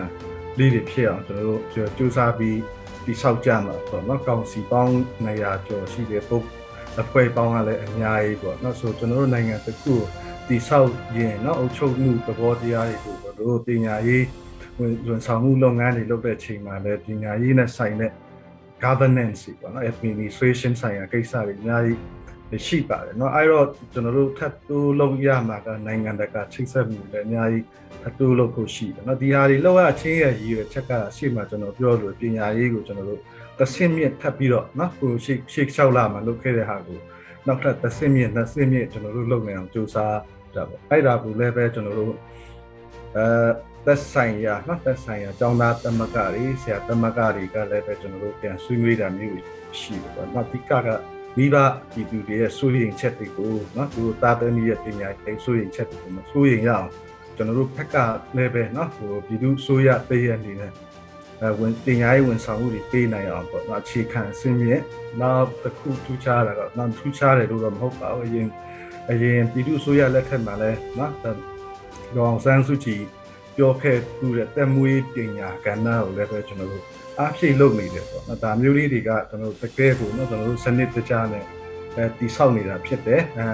[0.60, 2.60] လေးတွေဖြစ်အောင်ကျွန်တော်တို့ကြိုးစားပြီး
[3.06, 4.94] တိဆောက်ကြမှာပေါ့နော်ကောင်စီပေါင်း
[5.26, 6.46] 900ကျော်ရှိတယ်ပုတ်
[7.02, 9.94] အဖွဲ့ပေါင်းကလည်းအများကြီးပေါ့နော်ဆိုကျွန်တော်တို့နိုင်ငံတစ်ခု
[10.48, 14.26] တိဆောက်ရင်နော်အုပ်ချုပ်မှုသဘောတရားတွေကိုတို့တို့ပညာရေး
[15.08, 18.12] ဝန်ဆောင်မှုလုပ်ငန်းတွေလုပ်တဲ့ချိန်မှာလည်းပညာရေးနဲ့ဆိုင်တဲ့
[18.84, 22.00] governance ပေါ့နော် administration ဆိုင်ရာကိစ္စတွေအများကြီး
[22.67, 27.67] ရှိပါတယ်เนาะအဲ့တော့ကျွန်တော်တို့ထပ်တိုးလုပ်ရမှာကနိုင်ငံတကာချိတ်ဆက်မှုလည်းအများကြီး
[28.03, 33.21] ထပ်တိုးလုပ်ဖို့ရှိတယ်เนาะဒီဟာတွေလောက်ရချင်းရဲ့ရည်ရွယ်ချက်ကရှေ့မှာကျွန်တော်ပြောလို့ပညာရေးကိုကျွန်တော်တို့
[33.59, 36.99] သဆင့်မြင့်ထပ်ပြီးတော့เนาะကိုရှေ့ရှေ့လျှောက်လာမှာလုပ်ခဲ့တဲ့ဟာကို
[37.47, 40.17] နောက်ထပ်သဆင့်မြင့်နှစ်ဆင့်မြင့်ကျွန်တော်တို့လုပ်နေအောင်ကြိုးစား
[40.55, 42.15] ကြပါအဲ့ဒါကိုလည်းပဲကျွန်တော်တို့
[43.17, 49.41] အဲသက်ဆိုင်ရာနော်သက်ဆိုင်ရာကျောင်းသားသမဂ္ဂတွေဆရာသမဂ္ဂတွေကလည်းပဲကျွန်တော်တို့ပြန်ဆွေးနွေးတာမျိုး
[49.79, 50.89] ရှိတယ်ပေါ့နော်ဒီကက
[51.38, 51.56] မိဘ
[51.94, 56.90] ဒီသူတွေရဲ့စိုးရိမ်ချက်တွေကိုနော်သူတို့တာသမီးရဲ့ပညာရေးစိုးရိမ်ချက်တွေကိုမစိုးရိမ်ရအောင်
[57.36, 57.96] ကျွန်တော်တို့ဘက်က
[58.36, 60.74] လည်းပဲနော်ဟိုပြည်သူစိုးရပေးရအနေနဲ့
[61.42, 64.84] အဲဝင်ပညာရေးဝန်ဆောင်မှုတွေပေးနိုင်အောင်ပေါ့နော်အခြေခံအစင်းမြင့်
[65.22, 68.48] နောက်တစ်ခုထူးခြားတာကနောက်ထူးခြားတယ်လို့တော့မဟုတ်ပါဘူးအရင်
[69.12, 71.34] အရင်ပြည်သူစိုးရလက်ထက်မှာလဲနော်ဒေါ
[72.16, 73.02] အောင်ဆန်းစုကြည်
[73.56, 76.86] ပြောခဲ့သူတဲ့တက်မွေးပညာကဏ္ဍကိုလည်းပဲကျွန်တော်တို့
[77.19, 81.45] အားဖြည့်လုပ်နေတယ်ပေါ့နော်ဒါမျိုးလေးတွေကကျွန်တော်တို့တကယ်ကိုနော်ကျွန်တော်တို့စနစ်တကျနဲ့
[81.97, 83.47] အဲတိဆောက်နေတာဖြစ်တယ်အဲ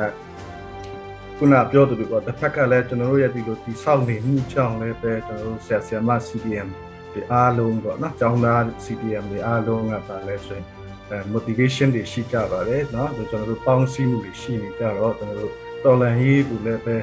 [1.36, 6.68] ခုနပြောသူတို့တစ်ဖက်ကလည်းကျွန်တော်တို့ရဲ့ဒီလိုတိဆောက်နေမှုကြောင့်လည်းပဲကျွန်တော်တို့ဆရာဆရာမ CDM
[7.12, 10.66] ဒီအားလုံးပေါ့နော်ကျောင်းသား CDM တွေအားလုံးကပါလဲဆိုရင်
[11.10, 15.52] အဲ motivation တွေရှိကြပါတယ်เนาะကျွန်တော်တို့ပေါင်းစည်းမှုတွေရှိနေကြတော့ကျွန်တော်တို့
[15.84, 16.96] တော်လန်ရေးကိုလည်းပဲ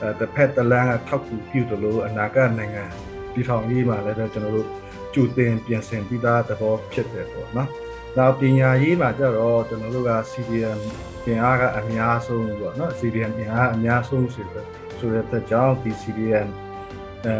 [0.00, 2.84] အဲတစ်ဖက်တစ်လမ်းကထောက်ကူပြုတယ်လို့အနာဂတ်နိုင်ငံ
[3.32, 4.68] ပြည်ထောင်ရေးမှာလည်းပဲကျွန်တော်တို့
[5.17, 7.69] ကြိုတင်ပြင်ဆင်ပြီးသားသဘောဖြစ်တယ်ပေါ့နော်။
[8.17, 10.79] နောက်ပညာရေးမှာကျတော့ကျွန်တော်တို့က CDM
[11.23, 14.67] ပြင်အားကအများဆုံးပေါ့နော်။ CDM ပြင်အားအများဆုံးဆိုတော့
[14.99, 16.47] ဆိုတဲ့ကြောင့် CDM
[17.25, 17.33] အဲ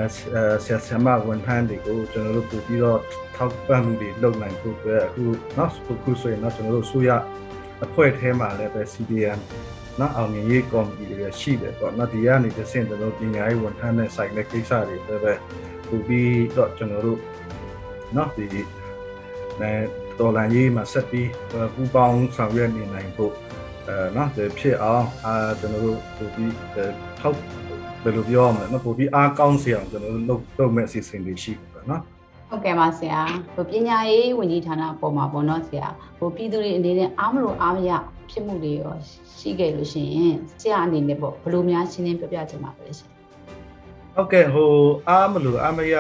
[0.66, 3.00] ဆက်ဆံမဝန်ထမ်းတွေကိုကျွန်တော်တို့ပို့ပြီးတော့
[3.36, 5.24] ထောက်ပံ့မှုတွေလုပ်နိုင်ဖို့အတွက်အခု
[5.58, 7.10] နော်အခုဆိုရင်တော့ကျွန်တော်တို့ဆိုရ
[7.86, 9.40] အဖွဲ့အထဲမှာလည်းပဲ CDM
[10.00, 15.34] နော်အောင်မြင်ရေးကော်မတီတွေရှိတယ်ပေါ့နော်ဒီကနေတဆင့်ကျွန်တော်ပညာရေးဝန်ထမ်းနဲ့ဆိုင်တဲ့ကိစ္စတွေပဲပဲ
[15.88, 17.20] ပို့ပြီးတော့ကျွန်တော်တို့
[18.16, 18.46] နော်ဒီ
[19.60, 19.72] အဲ
[20.20, 21.30] တော်လန်ရေးမှာဆက်ပြီး
[21.74, 23.34] ပူပေါင်းဆောင်ရွက်နေနိုင်ဖို့
[23.88, 26.54] အဲနော်ဒီဖြစ်အောင်အာကျွန်တော်တို့ပူပြီး
[27.20, 27.38] ထောက်
[28.04, 32.02] ဘယ်လိုပြောရမလဲနော်ပူပြီးအားကောင်းစေအောင်ကျွန်တော်တို့လုပ်လုပ်မဲ့အစီအစဉ်တွေရှိတယ်နော်
[32.50, 33.22] ဟုတ်ကဲ့ပါဆရာ
[33.56, 35.88] ဟိုပညာရေးဝန်ကြီးဌာနအပေါ်မှာပေါ့နော်ဆရာ
[36.20, 37.92] ဟိုပြည်သူတွေအနေနဲ့အားမလို့အားမရ
[38.30, 38.94] ဖြစ်မှုတွေရော
[39.40, 43.17] ရှိခဲ့လို့ရှိရင်ဆရာအနေနဲ့ပေါ့ဘယ်လိုများရှင်းလင်းပြပြချင်ပါလဲရှင်
[44.20, 44.74] ဟုတ်ကဲ့ဟို
[45.10, 45.96] အားမလို့အမရ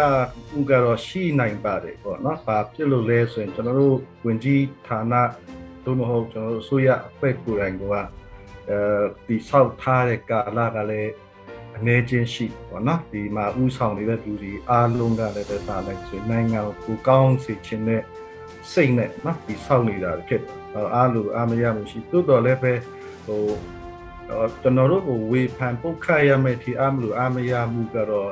[0.58, 5.14] ဥကတော့ရှိနိုင်ပါတယ်ပေါ့နော်။ဘာဖြစ်လို့လဲဆိုရင်ကျွန်တော်တို့ဝင်ကြီးဌာန
[5.86, 8.00] တို့မဟုတ်ကျွန်တော်တို့ဆိုရအဖွဲ့ကိုယ်တိုင်ကအဲ
[9.28, 11.12] ဒီဆောက်ထားတဲ့ကာလကလည်း
[11.78, 18.02] အနေချင်းရှိပေါ့နော်ဒီမှာဥဆောင်နေတဲ့လူတွေအားလုံးကလည်းပဲဒါလိုက်ဆိုနိုင်ငံကိုကောင်းစေခြင်းနဲ့
[18.72, 20.44] စိတ်နဲ့နော်ဒီဆောက်နေတာဖြစ်
[20.96, 22.74] အားလို့အားမရမှုရှိတိုးတော်လည်းပဲ
[23.26, 23.44] ဟို
[24.28, 28.32] ကျွန်တော်တို့ကိုဝေဖန်ပုတ်ခတ်ရမယ့်ဒီအားမလို့အားမရမှုကတော့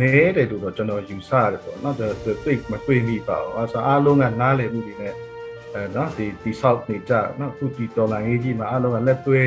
[0.00, 5.14] နဲတယ်လို့တော့ကျွန်တော်ယူဆရတယ်ပေါ့နော်ဒါသိမတွေ့မိပါဘူးအဲဆိုအားလုံးကနားလည်မှုတွေနဲ့
[5.74, 9.42] အဲနော်ဒီဒီဆောက်နေကြနော်အခုဒီဒေါ်လာရေးကြီးမှာအားလုံးကလက်တွဲ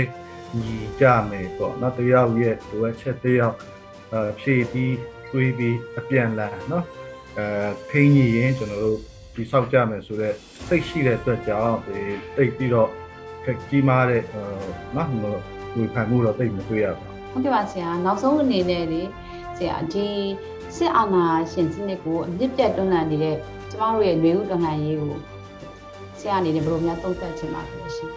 [0.60, 3.56] ညီကြမယ်ပေါ့နော်တယောက်ရဲ့လိုအပ်ချက်တယောက်
[4.12, 4.96] အဲဖြည့်ပြီး
[5.32, 6.86] တွေးပြီးအပြန်လာနော်
[7.38, 9.00] အဲဖိန်းကြီးရင်ကျွန်တော်တို့
[9.36, 10.36] ဒီဆောက်ကြမယ်ဆိုတော့
[10.68, 12.00] စိတ်ရှိတဲ့အတွက်ကြောင့်ဒီ
[12.36, 12.90] တိတ်ပြီးတော့
[13.70, 14.24] ကြီးမားတဲ့
[14.96, 15.10] နော်
[15.76, 19.02] ဝေဖန်မှုတော့တိတ်မတွေ့ရပါဘူးဟုတ်ကဲ့ပါဆရာနောက်ဆုံးအနေနဲ့လေ
[19.58, 20.08] ဆရာဒီ
[20.78, 23.36] စစ်အာဏာရှင်စနစ်ကိုအမြင့်ပြတ်တွန်းလှန်နေတဲ့
[23.72, 25.16] ကျမတို့ရဲ့ຫນွေဥတွန်းလှန်ရေးကို
[26.20, 28.10] ဆရာအနေနဲ့ဘယ်လိုများသုံးသပ်ချင်ပါလဲရှင်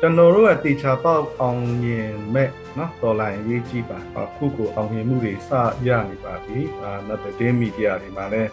[0.00, 5.50] ကျွန်တော်တို့ကတေချာပေါက်အောင်မြင်မဲ့နော်တော်လိုင်းရေးကြည့်ပါအခုကိုအောင်မြင်မှုတွေစ
[5.86, 8.50] ရနေပါပြီအာနောက်တဲ့မီဒီယာတွေမှာလည်း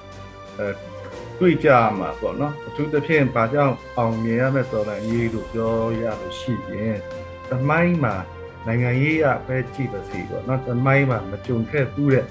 [0.58, 0.68] အဲ
[1.43, 6.97] တွေ့ကြမှာပေါ့နော်အထူးသဖြင့်ဘာကြောင့်အောင်မြင်ရမဲ့တော်လိုင်းရေးလို့ပြောရလို့ရှိရင်
[7.49, 8.15] သမိုင်းမှာ
[8.67, 12.25] နိုင်ငံရေးအပဲကြည့်ပါစီပေါ့နော်သမိုင်းမှာမကြုံခဲ့ဘူးတဲ့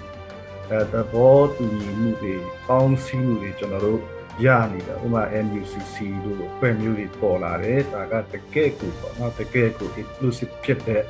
[0.70, 2.34] အဲသဘောတူညီမှုတွေ
[2.66, 4.00] ပေါင်းစည်းမှုတွေကျွန်တော်တို့
[4.44, 11.02] ရရနေတာဥပမာ NUCC တို့အဖွဲ့မျိုးတွေပေါ်လာတယ်ဒါကတကယ့်ကိုပေါ့နော်တကယ့်ကို inclusive ဖြစ်တဲ့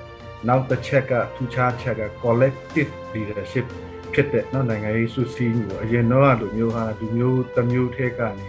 [0.48, 3.66] နောက်တစ်ချက်ကထူးခြားချက်က collective leadership
[4.14, 8.48] ဖြစ်တဲ့နော်နိုင်ငံရေးစုစည်းမှုအရင်တော့လူမျိုးဟာလူမျိုးတစ်မျိုးထဲကနေ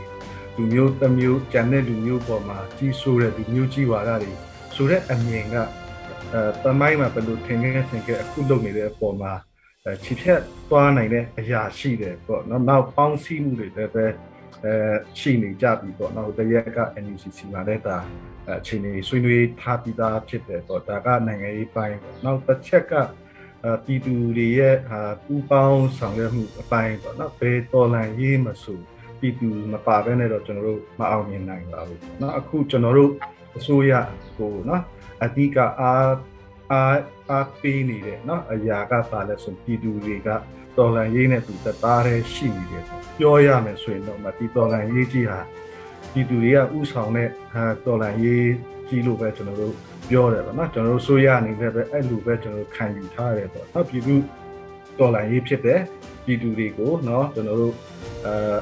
[0.55, 4.31] လူမျိုးတစ်မျိုးကျန်တဲ့လူမျိုးပေါ်မှာကြီးစိုးတဲ့လူမျိုးကြီးဝါဒတွေ
[4.75, 5.55] ဆိုတဲ့အမြင်က
[6.33, 9.33] အဲတမိုင်းမှာဘယ်လိုထင်ခဲ့ထင်ခဲ့အခုလုပ်နေတဲ့အပေါ်မှာ
[9.85, 14.05] အဲချစ်ဖြတ်သွားနိုင်တဲ့အရာရှိတယ်ပေါ့နော်နောက်ပေါင်းစည်းမှုတွေလည်းပဲ
[14.63, 14.73] အဲ
[15.19, 17.97] ရှိနေကြပြီပေါ့နော်တရက်က NUCC မှာလည်းဒါ
[18.49, 22.93] အချိန်ကြီးဆွေးနွေးထားပြီးသားဖြစ်တယ်ပေါ့ဒါကနိုင်ငံရေးပိုင်းပေါ့နောက်တစ်ချက်က
[23.84, 24.76] ပြည်သူတွေရဲ့
[25.24, 28.80] ပူပေါင်းဆောင်ရွက်မှုအပိုင်းပေါ့နော်ဘယ်တော်လန်ရေးမဆို
[29.20, 33.12] ပြည်သူမပါဘဲနဲ့တော့ကျွန်တော်တို့မအောင်မြင်နိုင်ပါဘူးเนาะအခုကျွန်တော်တို့
[33.56, 33.92] အစိုးရ
[34.38, 34.80] ကိုเนาะ
[35.24, 36.12] အဓိကအား
[36.72, 36.98] အား
[37.30, 40.28] အားပေးနေတဲ့เนาะအရာကပါလဲဆိုပြည်သူတွေက
[40.76, 42.84] တော်လန်ရေးနဲ့သူတသားတည်းရှိနေတယ်
[43.18, 45.40] ပြောရမယ်ဆိုရင်တော့မဒီတော်လန်ရေးကြီးဟာ
[46.12, 48.50] ပြည်သူတွေကဥဆောင်တဲ့ဟာတော်လန်ရေး
[48.88, 49.74] ကြီးလို့ပဲကျွန်တော်တို့
[50.11, 54.15] ပြောတယ်ပေါ့နော်ကျွန်တော်တို့ဆိုရအနေနဲ့ပဲအဲ့လိုပဲကျွန်တော်ခံယူထားရတယ်ပေါ့နော်ပြည်သူ
[54.99, 55.79] တော်လှန်ရေးဖြစ်တဲ့
[56.25, 57.75] ပြည်သူတွေကိုနော်ကျွန်တော်တို့
[58.25, 58.57] အာ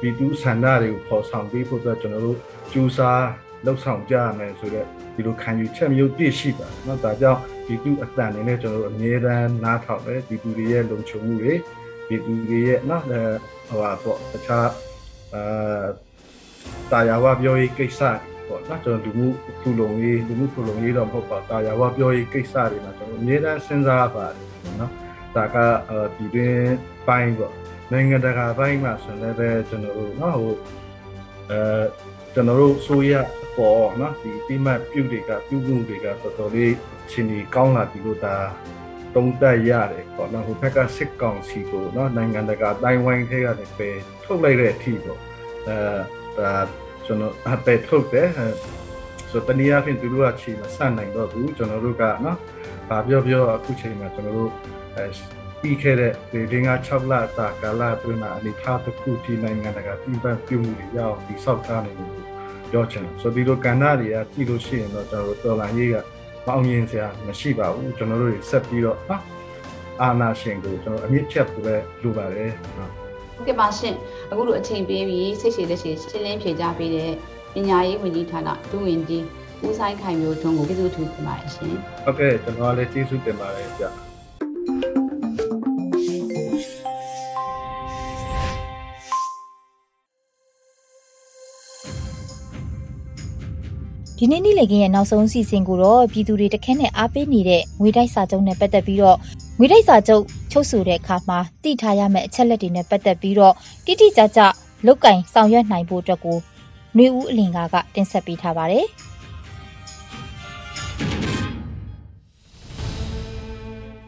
[0.00, 2.38] ပြည်သူဆန္ဒတွေကိုပေါ်ဆောင်ပေးဖို့အတွက်ကျွန်တော်တို့
[2.72, 3.24] ကြိုးစား
[3.64, 11.52] လှုပ်ဆောင်ကြရမယ်ဆိုတော့ဒီလိုခံယူချက်မျိုးပြည့်ရှိပါတယ်နော်ဒါကြောင့်ပြည်သူအတန်နေနဲ့ကျွန်တော်တို့အမြဲတမ်းနားထောင်တယ်ပြည်သူတွေရဲ့လုံခြုံမှုတွေ
[12.06, 14.68] ပြည်သူတွေရဲ့နော်ဟိုပါပေါ့တခြား
[15.34, 15.84] အာ
[16.90, 18.00] တာယာဝပြောရေးကိစ္စ
[18.48, 19.28] ပေါ့နော်ကျွန်တော်လူမှု
[19.60, 24.92] ထူလုံရေးလူမှုထူလုံရေးတော့မဟုတ်ပါတာယာဝပြောရေးကိစ္စတွေမှာကျွန်တော်အမြဲတမ်းစဉ်းစားပါတယ်နော်
[25.36, 25.56] ဒါက
[26.16, 26.58] ဒီတွင်
[27.08, 27.54] ပိုင်းပေါ့
[27.92, 30.54] နိုင်ငံတကာပိုင်းမှာဆိုလည်းပဲကျွန်တော်တို့နော်ဟို
[31.50, 31.84] အဲ
[32.34, 33.12] ကျွန်တော်တို့ဆိုရ
[33.44, 36.74] အပေါ်နော်ဒီတိမတ်ပြုတ်တွေကပြုတ်မှုတွေကတော်တော်လေး
[37.10, 38.36] ရှင်ဒီကောင်းလာပြီလို့ဒါ
[39.14, 43.90] တုံးတက်ရတယ်ပေါ့နော်ဟိုဘက်ကစစ်ကောင်စီကိုနော်နိုင်ငံတကာတိုင်းဝိုင်းထဲကနေပဲ
[44.24, 45.20] ထုတ်လိုက်တဲ့အထိပေါ့
[45.68, 45.76] အဲ
[46.38, 46.52] ဒါ
[47.06, 48.28] ကျွန်တော်အပယ်ထုတ်တယ်
[49.30, 52.38] ဆိုတနည်းအားဖြင့်သူတို့ကချိန်မဆန့်နိုင်တော့ဘူးကျွန်တော်တို့ကနော်
[52.88, 54.50] ဗာပြောပြောအခုချိန်မှာကျွန်တော်တို့
[54.96, 55.06] အဲ
[55.60, 56.12] ပြီးခဲ့တဲ့
[56.52, 62.12] ဒီငါ6လတာကာလအတွင်းမှာအနေထားတစ်ခုထိနိုင်ငံတကာပြည်ပပြုမှုတွေရအောင်ဒီဆောက်ထားနေလို့
[62.70, 65.96] ပြောချင်ဆိုဒီလိုကဏ္ဍတွေကကြည့်လို့ရှိရင်တော့ကျွန်တော်တို့တော်လိုင်းရေးက
[66.46, 69.22] မအောင်မြင်စရာမရှိပါဘူးကျွန်တော်တို့ဆက်ပြီးတော့နော်
[70.02, 73.03] အာနာရှင်ကိုကျွန်တော်အမြင့်ဖြတ်ဖို့ပဲလိုပါတယ်နော်ဟု
[73.44, 73.94] တ်ကဲ့ပါရှင်
[74.30, 77.12] အခုလိုအချိန်ပေးပြီးစိတ်ရှည်လက်ရှည်ရှင်းလင်းဖြေကြားပေးတဲ့
[77.54, 79.24] ပညာရေးဝန်ကြီးဌာနဒုဝန်ကြီး
[79.66, 83.90] ဦးဆိုင်ခိုင်မျိုးထွန်းကိုကျေးဇူးထူးတင်ပါတယ်ရှင်ဟုတ်ကဲ့ကျွန်တော်လည်းကျေးဇူးတင်ပါတယ်ကြာ
[94.18, 99.16] ဒီနေ့နေ့လည်ခင်းရဲ့နောက်ဆုံးအစီအစဉ်ကိုတော့ပြည်သူတွေတခဲနဲ့အားပေးနေတဲ့ငွေတိုက်စာချုပ်နဲ့ပတ်သက်ပြီးတော့
[99.58, 100.22] ငွေတိုက်စာချုပ်
[100.54, 104.40] ချုပ်ဆိုတဲ့အခါမှာတည်ထားရမယ့်အချက်လက်တွေနဲ့ပတ်သက်ပြီးတော့တိတိကျကျ
[104.86, 106.38] လုတ်ကင်ဆောင်ရွက်နိုင်ဖို့အတွက်ကို
[106.96, 108.86] နှွေဦးအလင်ကာကတင်ဆက်ပေးထားပါတယ်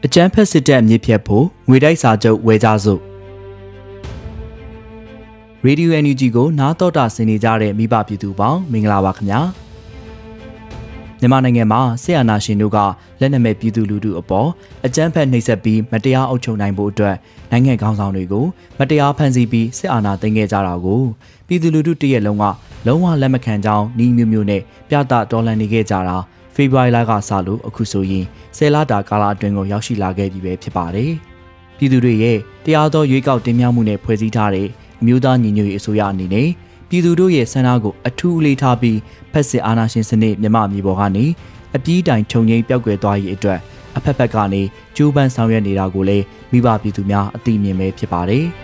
[0.05, 3.01] အကျန်းဖက်စစ်တပ်မြစ်ဖြတ်ဖို့ငွေတိုက်စာချုပ်ဝယ်ကြစို့
[5.65, 9.66] ရေဒီယို NUG ကိုနားတော်တာဆင်နေကြတဲ့မိဘပြည်သူပေါင်းမင်္ဂလာပါခင်ဗျာ
[11.21, 12.79] မြန်မာနိုင်ငံမှာဆီယနာရှင်တို့က
[13.21, 14.49] လက်နက်မဲ့ပြည်သူလူထုအပေါ်
[14.87, 17.17] အကြမ်းဖက်နှိပ်စက်ပြီးမတရားအုပ်ချုပ်နိုင်ဖို့အတွက်
[17.51, 18.45] နိုင်ငံခေါင်းဆောင်တွေကို
[18.79, 21.03] မတရားဖန်ဆီးပြီးစစ်အာဏာသိမ်းခဲ့ကြတာကို
[21.47, 22.45] ပြည်သူလူထုတရက်လုံးက
[22.87, 26.17] လုံးဝလက်မခံကြောင်းဤမျိုးမျိုးနဲ့ပြသတော်လှန်နေခဲ့ကြတာ
[26.55, 28.25] ဖေဖော်ဝါရီလကစလို့အခုဆိုရင်
[28.57, 31.11] ဆယ်လတာကာလအတွင်းကိုရောက်ရှိလာခဲ့ပြီပဲဖြစ်ပါတယ်။
[31.77, 34.69] ပြည်သူတွေရဲ့တရားသောရွေးကောက်တင်မြှောက်မှုနဲ့ဖွဲ့စည်းထားတဲ့
[35.01, 36.49] အမျိုးသားညီညွတ်ရေးအစိုးရအနေနဲ့
[36.89, 38.99] ပြည်သူတို့ရဲ့ဆန္ဒကိုအထူးအလေးထားပြီး
[39.33, 41.25] ဖက်စစ်အာဏာရှင်စနစ်မြမမြေပေါ်ကနေ
[41.77, 43.59] အပြေးတိုင်ခြုံငိမ့်ပျောက်ကွယ်သွားရေးအတွက်
[43.97, 44.63] အဖက်ဖက်ကနေ
[44.97, 48.45] ကြိုးပမ်းဆောင်ရွက်နေတာကိုလည်းမိဘပြည်သူများအသိမြင်ပဲဖြစ်ပါတယ်။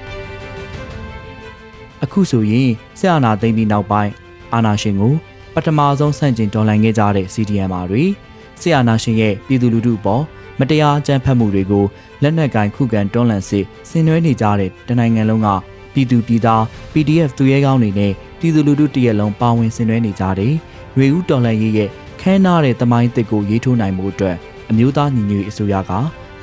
[2.05, 4.13] အခုဆိုရင်ဆက်အာဏာသိမ်းပြီးနောက်ပိုင်း
[4.55, 5.15] အာဏာရှင်ကို
[5.55, 8.05] ပထမဆုံးဆန့်ကျင်တော်လှန်ခဲ့ကြတဲ့ CDM တွေ
[8.61, 10.23] ဆက်အာဏာရှင်ရဲ့ပြည်သူလူထုပေါ်
[10.61, 11.85] မတရားအကြမ်းဖက်မှုတွေကို
[12.23, 15.49] လက်နက်ကင်ခုခံတွန်းလှန်စစ်ဆင်နွှဲနေကြတဲ့တနိုင်ငံလုံးက
[15.93, 20.53] ပြည်သူပြည်သား PDF သူရဲကောင်းတွေနဲ့ပြည်သူလူထုတရက်လုံးပါဝင်ဆင်နွှဲနေကြတဲ့
[20.97, 21.89] ရွေဦးတော်လှန်ရေးရဲ့
[22.21, 24.37] ခမ်းနားတဲ့တမိုင်းတစ်ကိုရေးထိုးနိုင်မှုအတွက်
[24.71, 25.93] အမျိုးသားညီညွတ်ရေးအစိုးရက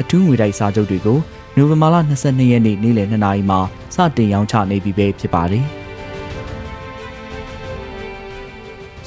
[0.02, 1.20] အထူးငွေတိုက်စာချုပ်တွေကို
[1.56, 3.60] နိုဝင်ဘာလ22ရက်နေ့နေ့လယ်2နာရီမှာ
[3.96, 5.66] စတင်ရောင်းချနေပြီပဲဖြစ်ပါတယ်။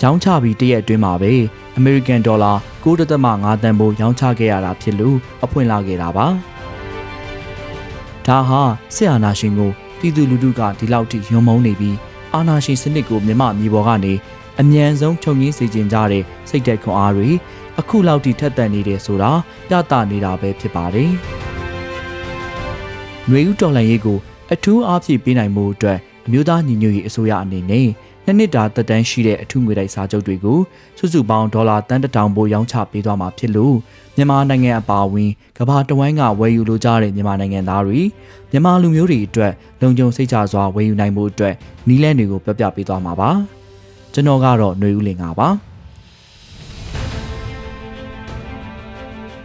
[0.03, 1.33] ရောင်းချပြီးတရက်အတွင်းမှာပဲ
[1.77, 2.53] အမေရိကန်ဒေါ်လာ
[2.85, 6.27] 9.5တန်ဖိုးရောင်းချခဲ့ရတာဖြစ်လို့အဖွင့်လာခဲ့တာပါ။
[8.27, 8.61] ဒါဟာ
[8.95, 9.71] စစ်အာဏာရှင်ကို
[10.03, 11.97] ပြည်သူလူထုကဒီလောက်ထိယုံမုန်းနေပြီး
[12.35, 14.15] အာဏာရှင်စနစ်ကိုမြမမြေပေါ်ကနေ
[14.61, 17.29] အမြန်ဆုံးချုပ်ငင်းစေခြင်းကြတဲ့စိတ်သက်ခွန်အားတွေ
[17.79, 19.31] အခုလောက်ထိထက်သန်နေတယ်ဆိုတာ
[19.69, 21.11] ပြသနေတာပဲဖြစ်ပါတယ်။
[23.27, 24.19] ຫນွေဦးတော်လှန်ရေးကို
[24.53, 27.89] အထူးအားဖြည့်ပေးနိုင်မှုအတွက်အမျိုးသားညီညွတ်ရေးအစိုးရအနေနဲ့
[28.25, 30.59] နှစ်နှစ်တာသက်တမ်းရှိတဲ့အထူးငွေတိုက်စာချုပ်တွေကို
[30.99, 33.77] စုစုပေါင်းဒေါ်လာတန်တထောင်ပိုရောင်းချပေးသွားမှာဖြစ်လို့
[34.17, 38.01] မြန်မာနိုင်ငံအပါအဝင်ကမ္ဘာတဝန်းကဝယ်ယူလိုကြတဲ့မြန်မာနိုင်ငံသားတွေ
[38.51, 41.55] မြန်မာလူမျိုးတွေအတွက်လုံခြုံစိတ်ချစွာဝယ်ယူနိုင်မှုအတွက်
[41.89, 43.31] နီးလန်းတွေကိုပြပြပေးသွားမှာပါ
[44.13, 45.49] ကျွန်တော်ကတော့ຫນွေဦးလင်ပါပါ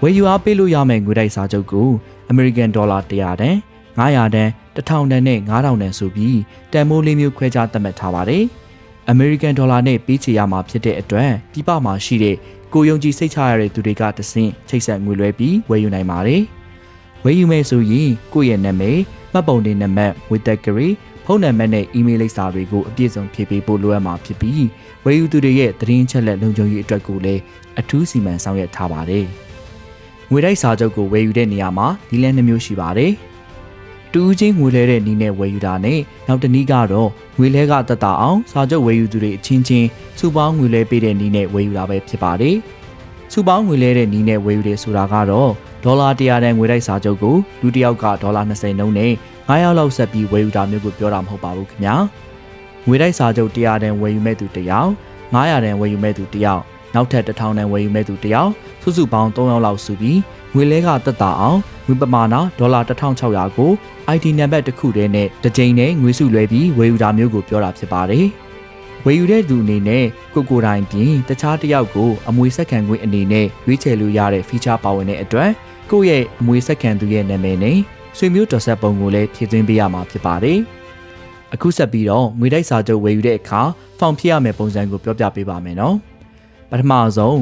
[0.01, 1.87] ဝယ်ယူအားပေးလို့ရမယ့်ငွေတိုက်စာချုပ်ကို
[2.31, 3.55] American Dollar 100တန်
[3.97, 6.37] 900တန်1000တန်နဲ့9000တန်ဆိုပြီး
[6.73, 8.43] တန်မိုးလေးမျိုးခွဲခြားသတ်မှတ်ထားပါတယ်။
[9.13, 12.35] American Dollar နဲ့ပေးချေရမှာဖြစ်တဲ့အတွက်ပြပမှာရှိတဲ့
[12.73, 16.41] ကိုယုံကြည်စိတ်ချရတဲ့သူတွေကတဆင့်ချိတ်ဆက်ငွေလွှဲပြီးဝယ်ယူနိုင်ပါတယ်။
[17.23, 18.99] ဝယ်ယူမယ်ဆိုရင်ကိုယ့်ရဲ့နာမည်
[19.33, 20.87] မှတ်ပုံတင်နံပါတ်ဝေတက်ကရီ
[21.25, 24.67] ဖုန်းနံပါတ်နဲ့အီးမေးလ်လိပ်စာတွေကိုအပြည့်စုံဖြည့်ပေးဖို့လိုအပ်မှာဖြစ်ပြီး
[25.05, 27.41] ဝယ်ယူသူတွေရဲ့သတင်းချက်လက်လုံခြုံရေးအတွက်ကိုလည်း
[27.79, 29.25] အထူးစီမံဆောင်ရွက်ထားပါတယ်။
[30.31, 33.11] ငွေတိုက်စာချုပ်ကိုဝယ်ယူတဲ့နေရာမှာဒီလန်းနှမျိုးရှိပါတယ်။
[34.13, 39.87] တူးချင်းငွေလဲတဲ့နည်းနဲ့ဝယ်ယူတာနဲ့နောက်တစ်နည်းကတော့ငွေလဲကတတ်တာအောင်စာချုပ်ဝယ်ယူသူတွေအချင်းချင်း
[40.19, 42.55] စုပေါင်းငွေလဲပေးတဲ့နည်းနဲ့ဝယ်ယူတာပဲဖြစ်ပါတယ်။
[43.33, 45.51] စုပေါင်းငွေလဲတဲ့နည်းနဲ့ဝယ်ယူတယ်ဆိုတာကတော့
[45.83, 51.95] ဒေါ်လာ100တန်ငွေတိုက်စာချုပ်ကိုလူတစ်ယောက်ကဒေါ်လာ20နှုန်းနဲ့9ယောက်လောက်ဆက်ပြီးဝယ်ယူတာမျိုးကိုပြောတာမဟုတ်ပါဘူးခင်ဗျာ။
[52.87, 54.91] ငွေတိုက်စာချုပ်100တန်ဝယ်ယူမဲ့သူတစ်ယောက်
[55.33, 56.61] 900တန်ဝယ်ယူမဲ့သူတစ်ယောက်
[56.95, 60.19] နောက်ထပ်1000တန်ဝယ်ယူမဲ့သူတစ်ယောက်စုစုပေါင်း3ယောက်လောက်စုပြီး
[60.55, 63.71] ငွေလဲကတက်တာအောင်ငွေပမာဏဒေါ်လာ1600ကို
[64.15, 68.25] ID နံပါတ်တစ်ခုတည်းနဲ့တစ်ကြိမ်နဲ့ငွေစုလွှဲပြီးဝယ်ယူတာမျိုးကိုပြောတာဖြစ်ပါတယ်။
[69.05, 75.49] ဝယ်ယူတဲ့သူအနေနဲ့ကိုကိုတိုင်းပြင်တခြားတစ်ယောက်ကိုအမွေဆက်ခံခွင့်အနေနဲ့ရွေးချယ်လို့ရတဲ့ feature ပါဝင်တဲ့အတွက်
[75.91, 77.77] ကိုယ့်ရဲ့အမွေဆက်ခံသူရဲ့နာမည်နဲ့
[78.17, 80.59] ဆွေမျိုးတော်ဆက်ပုံကိုလည်းဖြည့်သွင်းပေးရမှာဖြစ်ပါတယ်။
[81.53, 83.61] အခုဆက်ပြီးတော့ငွေတိုက်စာချုပ်ဝယ်ယူတဲ့အခါ
[83.99, 85.97] ဖောင်ဖြည့်ရမယ့်ပုံစံကိုပြောပြပေးပါမယ်နော်။
[86.71, 87.35] ပထမဆုံး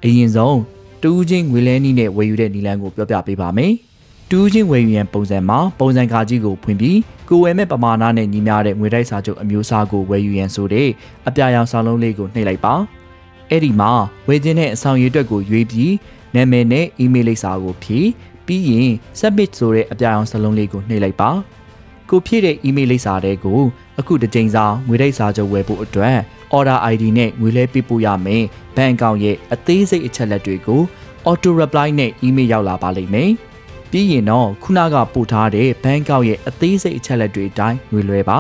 [0.05, 0.59] အရင်ဆုံး
[1.03, 3.73] တူးချင်းငွေလဲနည်းနဲ့ဝယ်ယူတဲ့နည်းလမ်းကိုပြောပြပေးပါမယ်
[4.31, 6.99] တူးချင်းဝယ်ယူရန်ပုံစံမှာပုံစံကာကြီးကိုဖွင့်ပြီး
[7.29, 10.89] ကိုဝယ်မဲ့ပမာဏနဲ့ညီမျှတဲ့ငွေတိုက်စာချုပ်အမျိုးအစားကိုဝယ်ယူရန်ဆိုတဲ့
[11.29, 12.75] အပြာရောင်စာလုံးလေးကိုနှိပ်လိုက်ပါ
[13.51, 13.91] အဲ့ဒီမှာ
[14.29, 15.93] ဝယ်ခြင်းတဲ့အဆောင်ရည်အတွက်ကိုရွေးပြီး
[16.35, 18.09] နာမည်နဲ့ email လိပ်စာကိုဖြည့်
[18.47, 21.31] ပြီးရင် submit ဆိုတဲ့အပြာရောင်စာလုံးလေးကိုနှိပ်လိုက်ပါ
[22.11, 23.61] ကိုဖြည့်တဲ့ email လိပ်စာတွေကို
[24.01, 26.17] အခုတစ်ကြိမ်စာငွေတိုက်စာချုပ်ဝယ်ဖို့အတွက်
[26.57, 28.45] order ID နဲ့ငွေလဲပေးပို့ရမယ်
[28.77, 30.83] ဘဏ်အကောင့်ရဲ့အသေးစိတ်အချက်လက်တွေကို
[31.29, 33.31] auto reply နဲ့ email ရောက်လာပါလိမ့်မယ်
[33.91, 38.39] ပြီးရင်တော့ခုနကပို့ထားတဲ့ဘဏ်အကောင့်ရဲ့အသေးစိတ်အချက်လက်တွေအတိုင်းငွေလွှဲပါ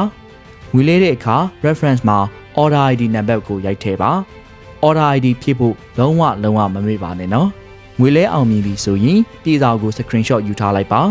[0.73, 2.19] ငွေလဲတဲ့အခါ reference မှာ
[2.63, 4.13] order ID နံပါတ်ကိုရိုက်ထည့်ပါ
[4.87, 7.49] order ID ဖြည့်ဖို့လုံးဝလုံးဝမမေ့ပါနဲ့နော်
[8.01, 11.03] ငွေလဲအောင်မြင်ပြီဆိုရင်ပြည်စာကို screenshot ယူထားလိုက်ပါ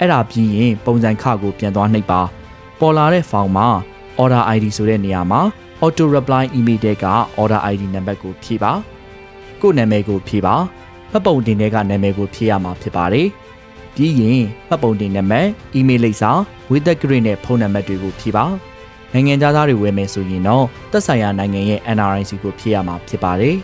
[0.00, 2.20] အဲ့ဒါပြီးရင်ပုံစံခကိုပြန်သွားနှိပ်ပါ
[2.80, 3.68] ပေါ်လာတဲ့ဖောင်မှာ
[4.20, 5.40] order ID ဆိုတဲ့နေရာမှာ
[5.82, 7.06] auto reply email တဲ့က
[7.40, 8.72] order ID နံပါတ်ကိုဖြည့်ပါ
[9.60, 10.56] ကို့နာမည်ကိုဖြည့်ပါ
[11.10, 13.28] မှတ်ပုံတင်တဲ့ကနာမည်ကိုဖြည့်ရမှာဖြစ်ပါတယ်
[13.94, 16.30] ပြီးရင်မှတ်ပုံတင်နံပါတ် email လိပ်စာ
[16.70, 18.44] ဝေသက်ဂရိနဲ့ဖုန်းနံပါတ်တွေကိုဖြည့်ပါ
[19.12, 23.56] နိုင်ငံသားတွေဝယ်မယ်ဆိုရင်တော့သက်ဆိုင်ရာနိုင်ငံရဲ့ NRIC ကိုဖြည့်ရမှာဖြစ်ပါတယ်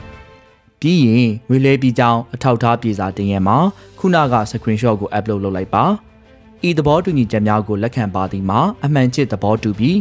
[0.81, 3.57] ပြီးရင်ဝေလဲပြီးကြောင်းအထောက်ထားပြေစာတင်ရမှာ
[3.99, 5.85] ခုနက screenshot ကို upload လုပ်လိုက်ပါ
[6.69, 9.97] ဤသဘောတူညီချက်များကိုလက်ခံပါသည်မှာအမှန်ချစ်သဘောတူပြီး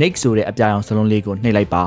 [0.00, 1.84] next ဆိုတဲ့အပြာရောင်စလုံးလေးကိုနှိပ်လိုက်ပါ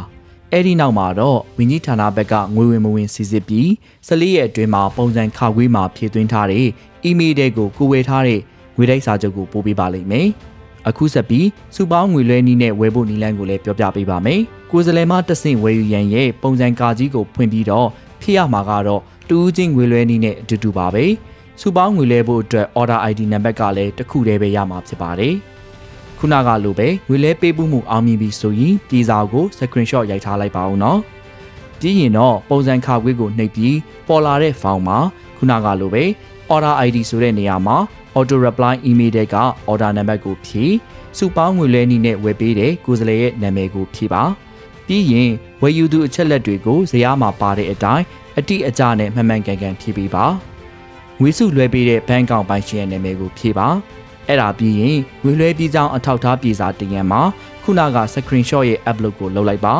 [0.51, 3.67] အဲ့ဒီနောက်မှာတော့ဝင်းကြီးဌာနဘက်ကငွေဝင်မဝင်စီစစ်ပြီး
[4.07, 6.65] 14ရက်အတွင်းမှာပုံစံခါခွေးမှာဖြည့်သွင်းထားတဲ့
[7.09, 8.39] email တွေကိုကိုဝယ်ထားတဲ့
[8.75, 10.27] ငွေတိုက်စာချုပ်ကိုပို့ပေးပါလိမ့်မယ်
[10.87, 17.87] အခုဆက်ပြီးစုပေါင်းငွေလွှဲနည်းနဲ့ဝယ်ဖို့နည်းလမ်းကိုလည်းပြောပြပေးပါမယ်ကိုယ်စလဲမတဆင့်ဝယ်ယူရန်ရဲ့ပုံစံကာကြီးကိုဖွင့်ပြီးတော့
[18.21, 21.05] ဖြစ်ရမှာကတော့တူးချင်းငွေလွှဲနည်းနဲ့အတူတူပါပဲ
[21.61, 25.35] စုပေါင်းငွေလဲဖို့အတွက် order ID နံပါတ်ကလည်းတစ်ခုတည်းပဲရမှာဖြစ်ပါတယ်။
[26.19, 30.99] ခုနကလိုပဲငွေလဲပေးမှုမှုအောင်မြင်ပြီဆိုရင်ပြည်စာကို screenshot ရိုက်ထားလိုက်ပါဦးနော်။
[31.79, 34.97] ပြီးရင်တော့ပုံစံခါခွေးကိုနှိပ်ပြီးပေါ်လာတဲ့ဖောင်မှာ
[35.37, 36.03] ခုနကလိုပဲ
[36.53, 37.77] order ID ဆိုတဲ့နေရာမှာ
[38.15, 39.35] auto reply email တဲ့က
[39.69, 40.73] order နံပါတ်ကိုဖြည့်
[41.17, 44.23] စုပေါင်းငွေလဲနည်းနဲ့ဝယ်ပေးတဲ့ကိုယ်စားလှယ်ရဲ့နာမည်ကိုဖြည့်ပါ
[44.87, 45.29] ပြီးရင်
[45.61, 48.05] ဝယ်ယူသူအချက်လက်တွေကိုဇယားမှာပါတဲ့အတိုင်း
[48.37, 50.25] အတိအကျနဲ့မှန်မှန်ကန်ကန်ဖြည့်ပေးပါ
[51.21, 53.67] ငွေစုလွှဲပေးတဲ့ဘဏ်ကောင်ပိုင်ရှင်ရဲ့နာမည်ကိုဖြည့်ပါ
[54.27, 57.21] အဲ့ဒါပြီးရင်ငွေလွှဲပြီးကြောင်းအထောက်ထားပြေစာတင်ရမှာ
[57.63, 59.75] ခုနက screenshot ရဲ့ upload ကိုလုပ်လိုက်ပါ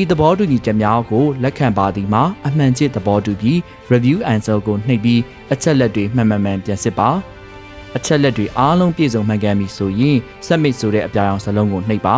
[0.00, 3.58] ဤသဘောတူညီချက်များကိုလက်ခံပါသည်မှာအမှန်ချစ်သဘောတူပြီး
[3.92, 5.20] review answer ကိုနှိပ်ပြီး
[5.52, 7.08] အချက်လက်တွေမှန်မှန်မှန်ပြန်စစ်ပါ
[7.96, 10.16] အချက်လက်တွေအားလုံးပြည့်စုံမှန်ကန်ပြီဆိုရင်
[10.46, 12.16] submit ဆိုတဲ့အပြာရောင်စလုံးကိုနှိပ်ပါ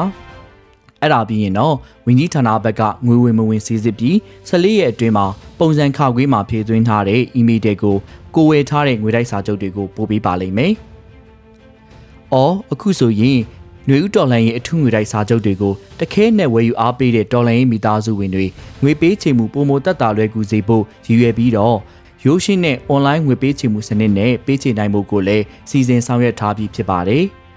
[1.03, 1.75] အဲ့ဒါပြီးရင်တော့
[2.07, 4.15] ဝင်းကြီးဌာနဘက်ကငွေဝင်မဝင်စီစစ်ပြီး
[4.49, 5.27] 14ရက်အတွင်းမှာ
[5.59, 7.97] ပုံစံခါခွေးမှာဖြည့်သွင်းထားတဲ့ email တွေကို
[8.39, 10.73] ကိုဝယ်ထားတဲ့ငွေတိုက်စာချုပ်တွေကိုပို့ပေးပါလိမ့်မယ်။
[12.33, 13.39] အော်အခုဆိုရင်
[13.87, 18.47] ຫນွေဥတော်လိုင်းရဲ့အထူးငွေတိုက်စာချုပ်တွေကိုတခဲနဲ့ဝယ်ယူအားပေးတဲ့တော်လိုင်းမိသားစုဝင်တွေ
[18.83, 21.79] ငွေပေးချေမှုပုံမတက်တာလွယ်ကူစေဖို့ရည်ရွယ်ပြီးတော့
[22.25, 27.25] ရိုးရှင်းတဲ့ online ငွေပေးချေမှုစနစ်နဲ့ပေးချေနိုင်မှုကိုလည်းစီစဉ်ဆောင်ရွက်ထားပြီးဖြစ်ပါတယ်။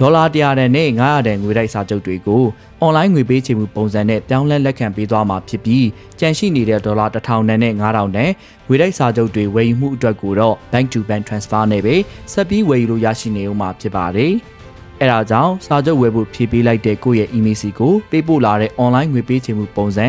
[0.00, 2.42] ဒေါ်လာ100တန်နဲ့900တန်ငွေတိုက်စာချုပ်တွေကို
[2.80, 5.86] အွန်လိုင်းငွေပေးချေမှုပုံစံနဲ့ပြောင်းလဲလက်ခံပေးသွားမှာဖြစ်ပြီး
[6.18, 8.30] ကြန့်ရှိနေတဲ့ဒေါ်လာ1000တန်နဲ့9000တန်
[8.68, 11.94] ငွေတိုက်စာချုပ်တွေဝယ်ယူမှုအတွက်ကိုတော့ bank to bank transfer နဲ့ပဲ
[12.32, 14.32] ဆက်ပြီးဝယ်ယူလို့ရရှိနေဦးမှာဖြစ်ပါတယ်။
[15.00, 20.06] အဲဒါကြောင့်စာချုပ်ဝယ်ဖို့ဖြည့်ပေးလိုက်တဲ့ကိုယ့်ရဲ့ email စီကိုပေးပို့လာတဲ့ online ငွေပေးချေမှုပုံစံ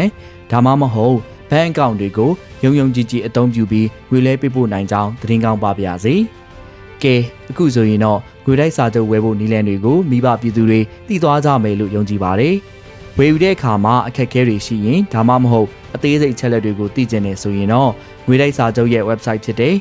[0.52, 1.18] ဒါမှမဟုတ်
[1.50, 2.32] ဘဏ်အကောင့်တွေကို
[2.64, 6.16] ယုံယုံကြည်ကြည်အသုံးပြုပြီးငွေလဲပေးပို့နိုင်ကြောင်းသတင်းကောင်းပါပါရစေ။
[7.04, 7.16] ကဲ
[7.50, 12.56] အခုဆိုရင်တော့ ငွေတိုက်စာချုပ်ဝယ်ဖို့နည်းလမ်းတွေကိုမိဘပြည်သူတွေသိသွားကြမယ်လို့ယုံကြည်ပါတယ်။
[13.18, 17.92] ဝယ်ယူတဲ့အခါမှာအခက်အခဲတွေရှိရင်ဒါမှမဟုတ်အသေးစိတ်ချက်လက်တွေကိုသိကျင်နေဆိုရင်တော့
[18.28, 19.74] ငွေတိုက်စာချုပ်ရဲ့ website ဖြစ်တဲ့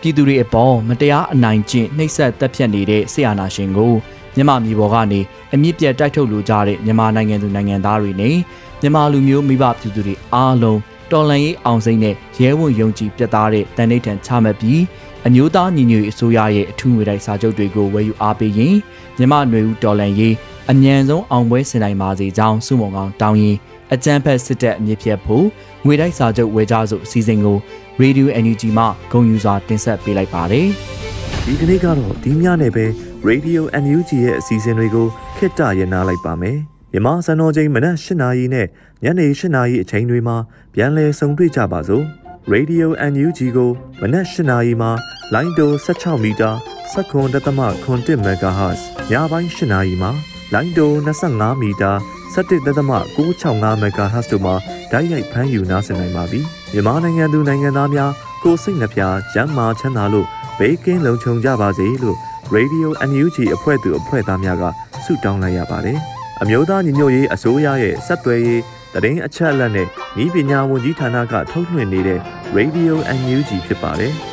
[0.04, 3.94] ပြည်သူတွေအပေါ်မတရားအနိုင်ကျင့်နှိပ်စက်တပ်ဖြတ်နေတဲ့ဆရာနာရှင်ကို
[4.36, 5.20] မြန်မာပြည်ပေါ်ကနေ
[5.54, 8.36] အမြင့်ပြတ်တိုက်ထုတ်လိုကြတဲ့မြန်မာနိုင်ငံသူနိုင်ငံသားတွေနဲ့
[8.82, 10.80] မြန်မာလူမျိုးမိဘပြည်သူတွေအားလုံး
[11.12, 14.82] တော်လှန်ရေးအောင်စိမ့်နဲ့ရဲဝံယုံကြည်ပြတ်သားတဲ့တန်ဋိဌာန်ချမှတ်ပြီး
[15.28, 18.76] အမျိုးသားညီညွတ်ရေးအစိုးရရဲ့အထူးငွေတိုက်စာချုပ်တွေကိုဝယ်ယူအားပေးရင်
[19.18, 20.34] မြန်မာຫນွေဦးတော်လှန်ရေး
[20.72, 23.58] အမြန်ဆုံးအောင်ပွဲဆင်နိုင်ပါစေကြောင်းစုမုံကောင်တောင်းရင်
[23.94, 25.46] အကြံဖက်စစ်တပ်အမြင့်ဖြတ်ဖို့
[25.86, 27.58] ငွေတိုက်စာချုပ်ဝယ်ကြစို့အစည်းအဝေးကို
[28.02, 30.68] Radio NUG မှဂုဏ်ယူစွာတင်ဆက်ပေးလိုက်ပါတယ်။
[31.46, 32.86] ဒီကနေ့ကတော့ဒီညနေပဲ
[33.30, 36.58] Radio NUG ရဲ့အစီအစဉ်တွေကိုခਿੱတရနာလိုက်ပါမယ်။
[36.92, 38.68] မြန်မာစံတော်ချိန်မနက်၈နာရီနဲ့
[39.04, 40.38] ညနေ၈နာရီအချိန်တွေမှာ
[40.74, 42.04] ပြန်လည်ဆုံတွေ့ကြပါစို့။
[42.54, 43.70] Radio NUG ကို
[44.02, 44.92] မနက်၈နာရီမှာ
[45.34, 46.50] လိုင်းတို16မီတာ
[46.94, 48.82] 7.1 MHz
[49.12, 50.12] ညပိုင်း၈နာရီမှာ
[50.54, 50.92] လိုင်းတို
[51.30, 51.92] 25မီတာ
[52.36, 54.56] 17.665 MHz တို့မှာ
[54.92, 56.40] ဓာတ်ရိုက်ဖမ်းယူနားဆင်နိုင်ပါပြီ။
[56.74, 58.12] မြန်မာနိုင်ငံသူနိုင်ငံသားများ
[58.44, 59.02] ကိုစိတ်နှပြ
[59.34, 60.28] ကျန်းမာချမ်းသာလို့
[60.60, 62.18] ဘေးကင်းလုံခြုံကြပါစေလို့
[62.56, 64.64] Radio NUG အဖွဲ့သူအဖွဲ့သားများက
[65.04, 65.98] ဆုတောင်းလိုက်ရပါတယ်။
[66.42, 68.62] အမျိုးသားညီညွတ်ရေးအစိုးရရဲ့စက်သွယ်ရေး
[68.94, 69.88] တရင်အချက်အလက်နဲ့
[70.24, 72.20] ဤပညာဝန်ကြီးဌာနကထုတ်လွှင့်နေတဲ့
[72.58, 74.14] Radio NUG ဖြစ်ပါတယ်။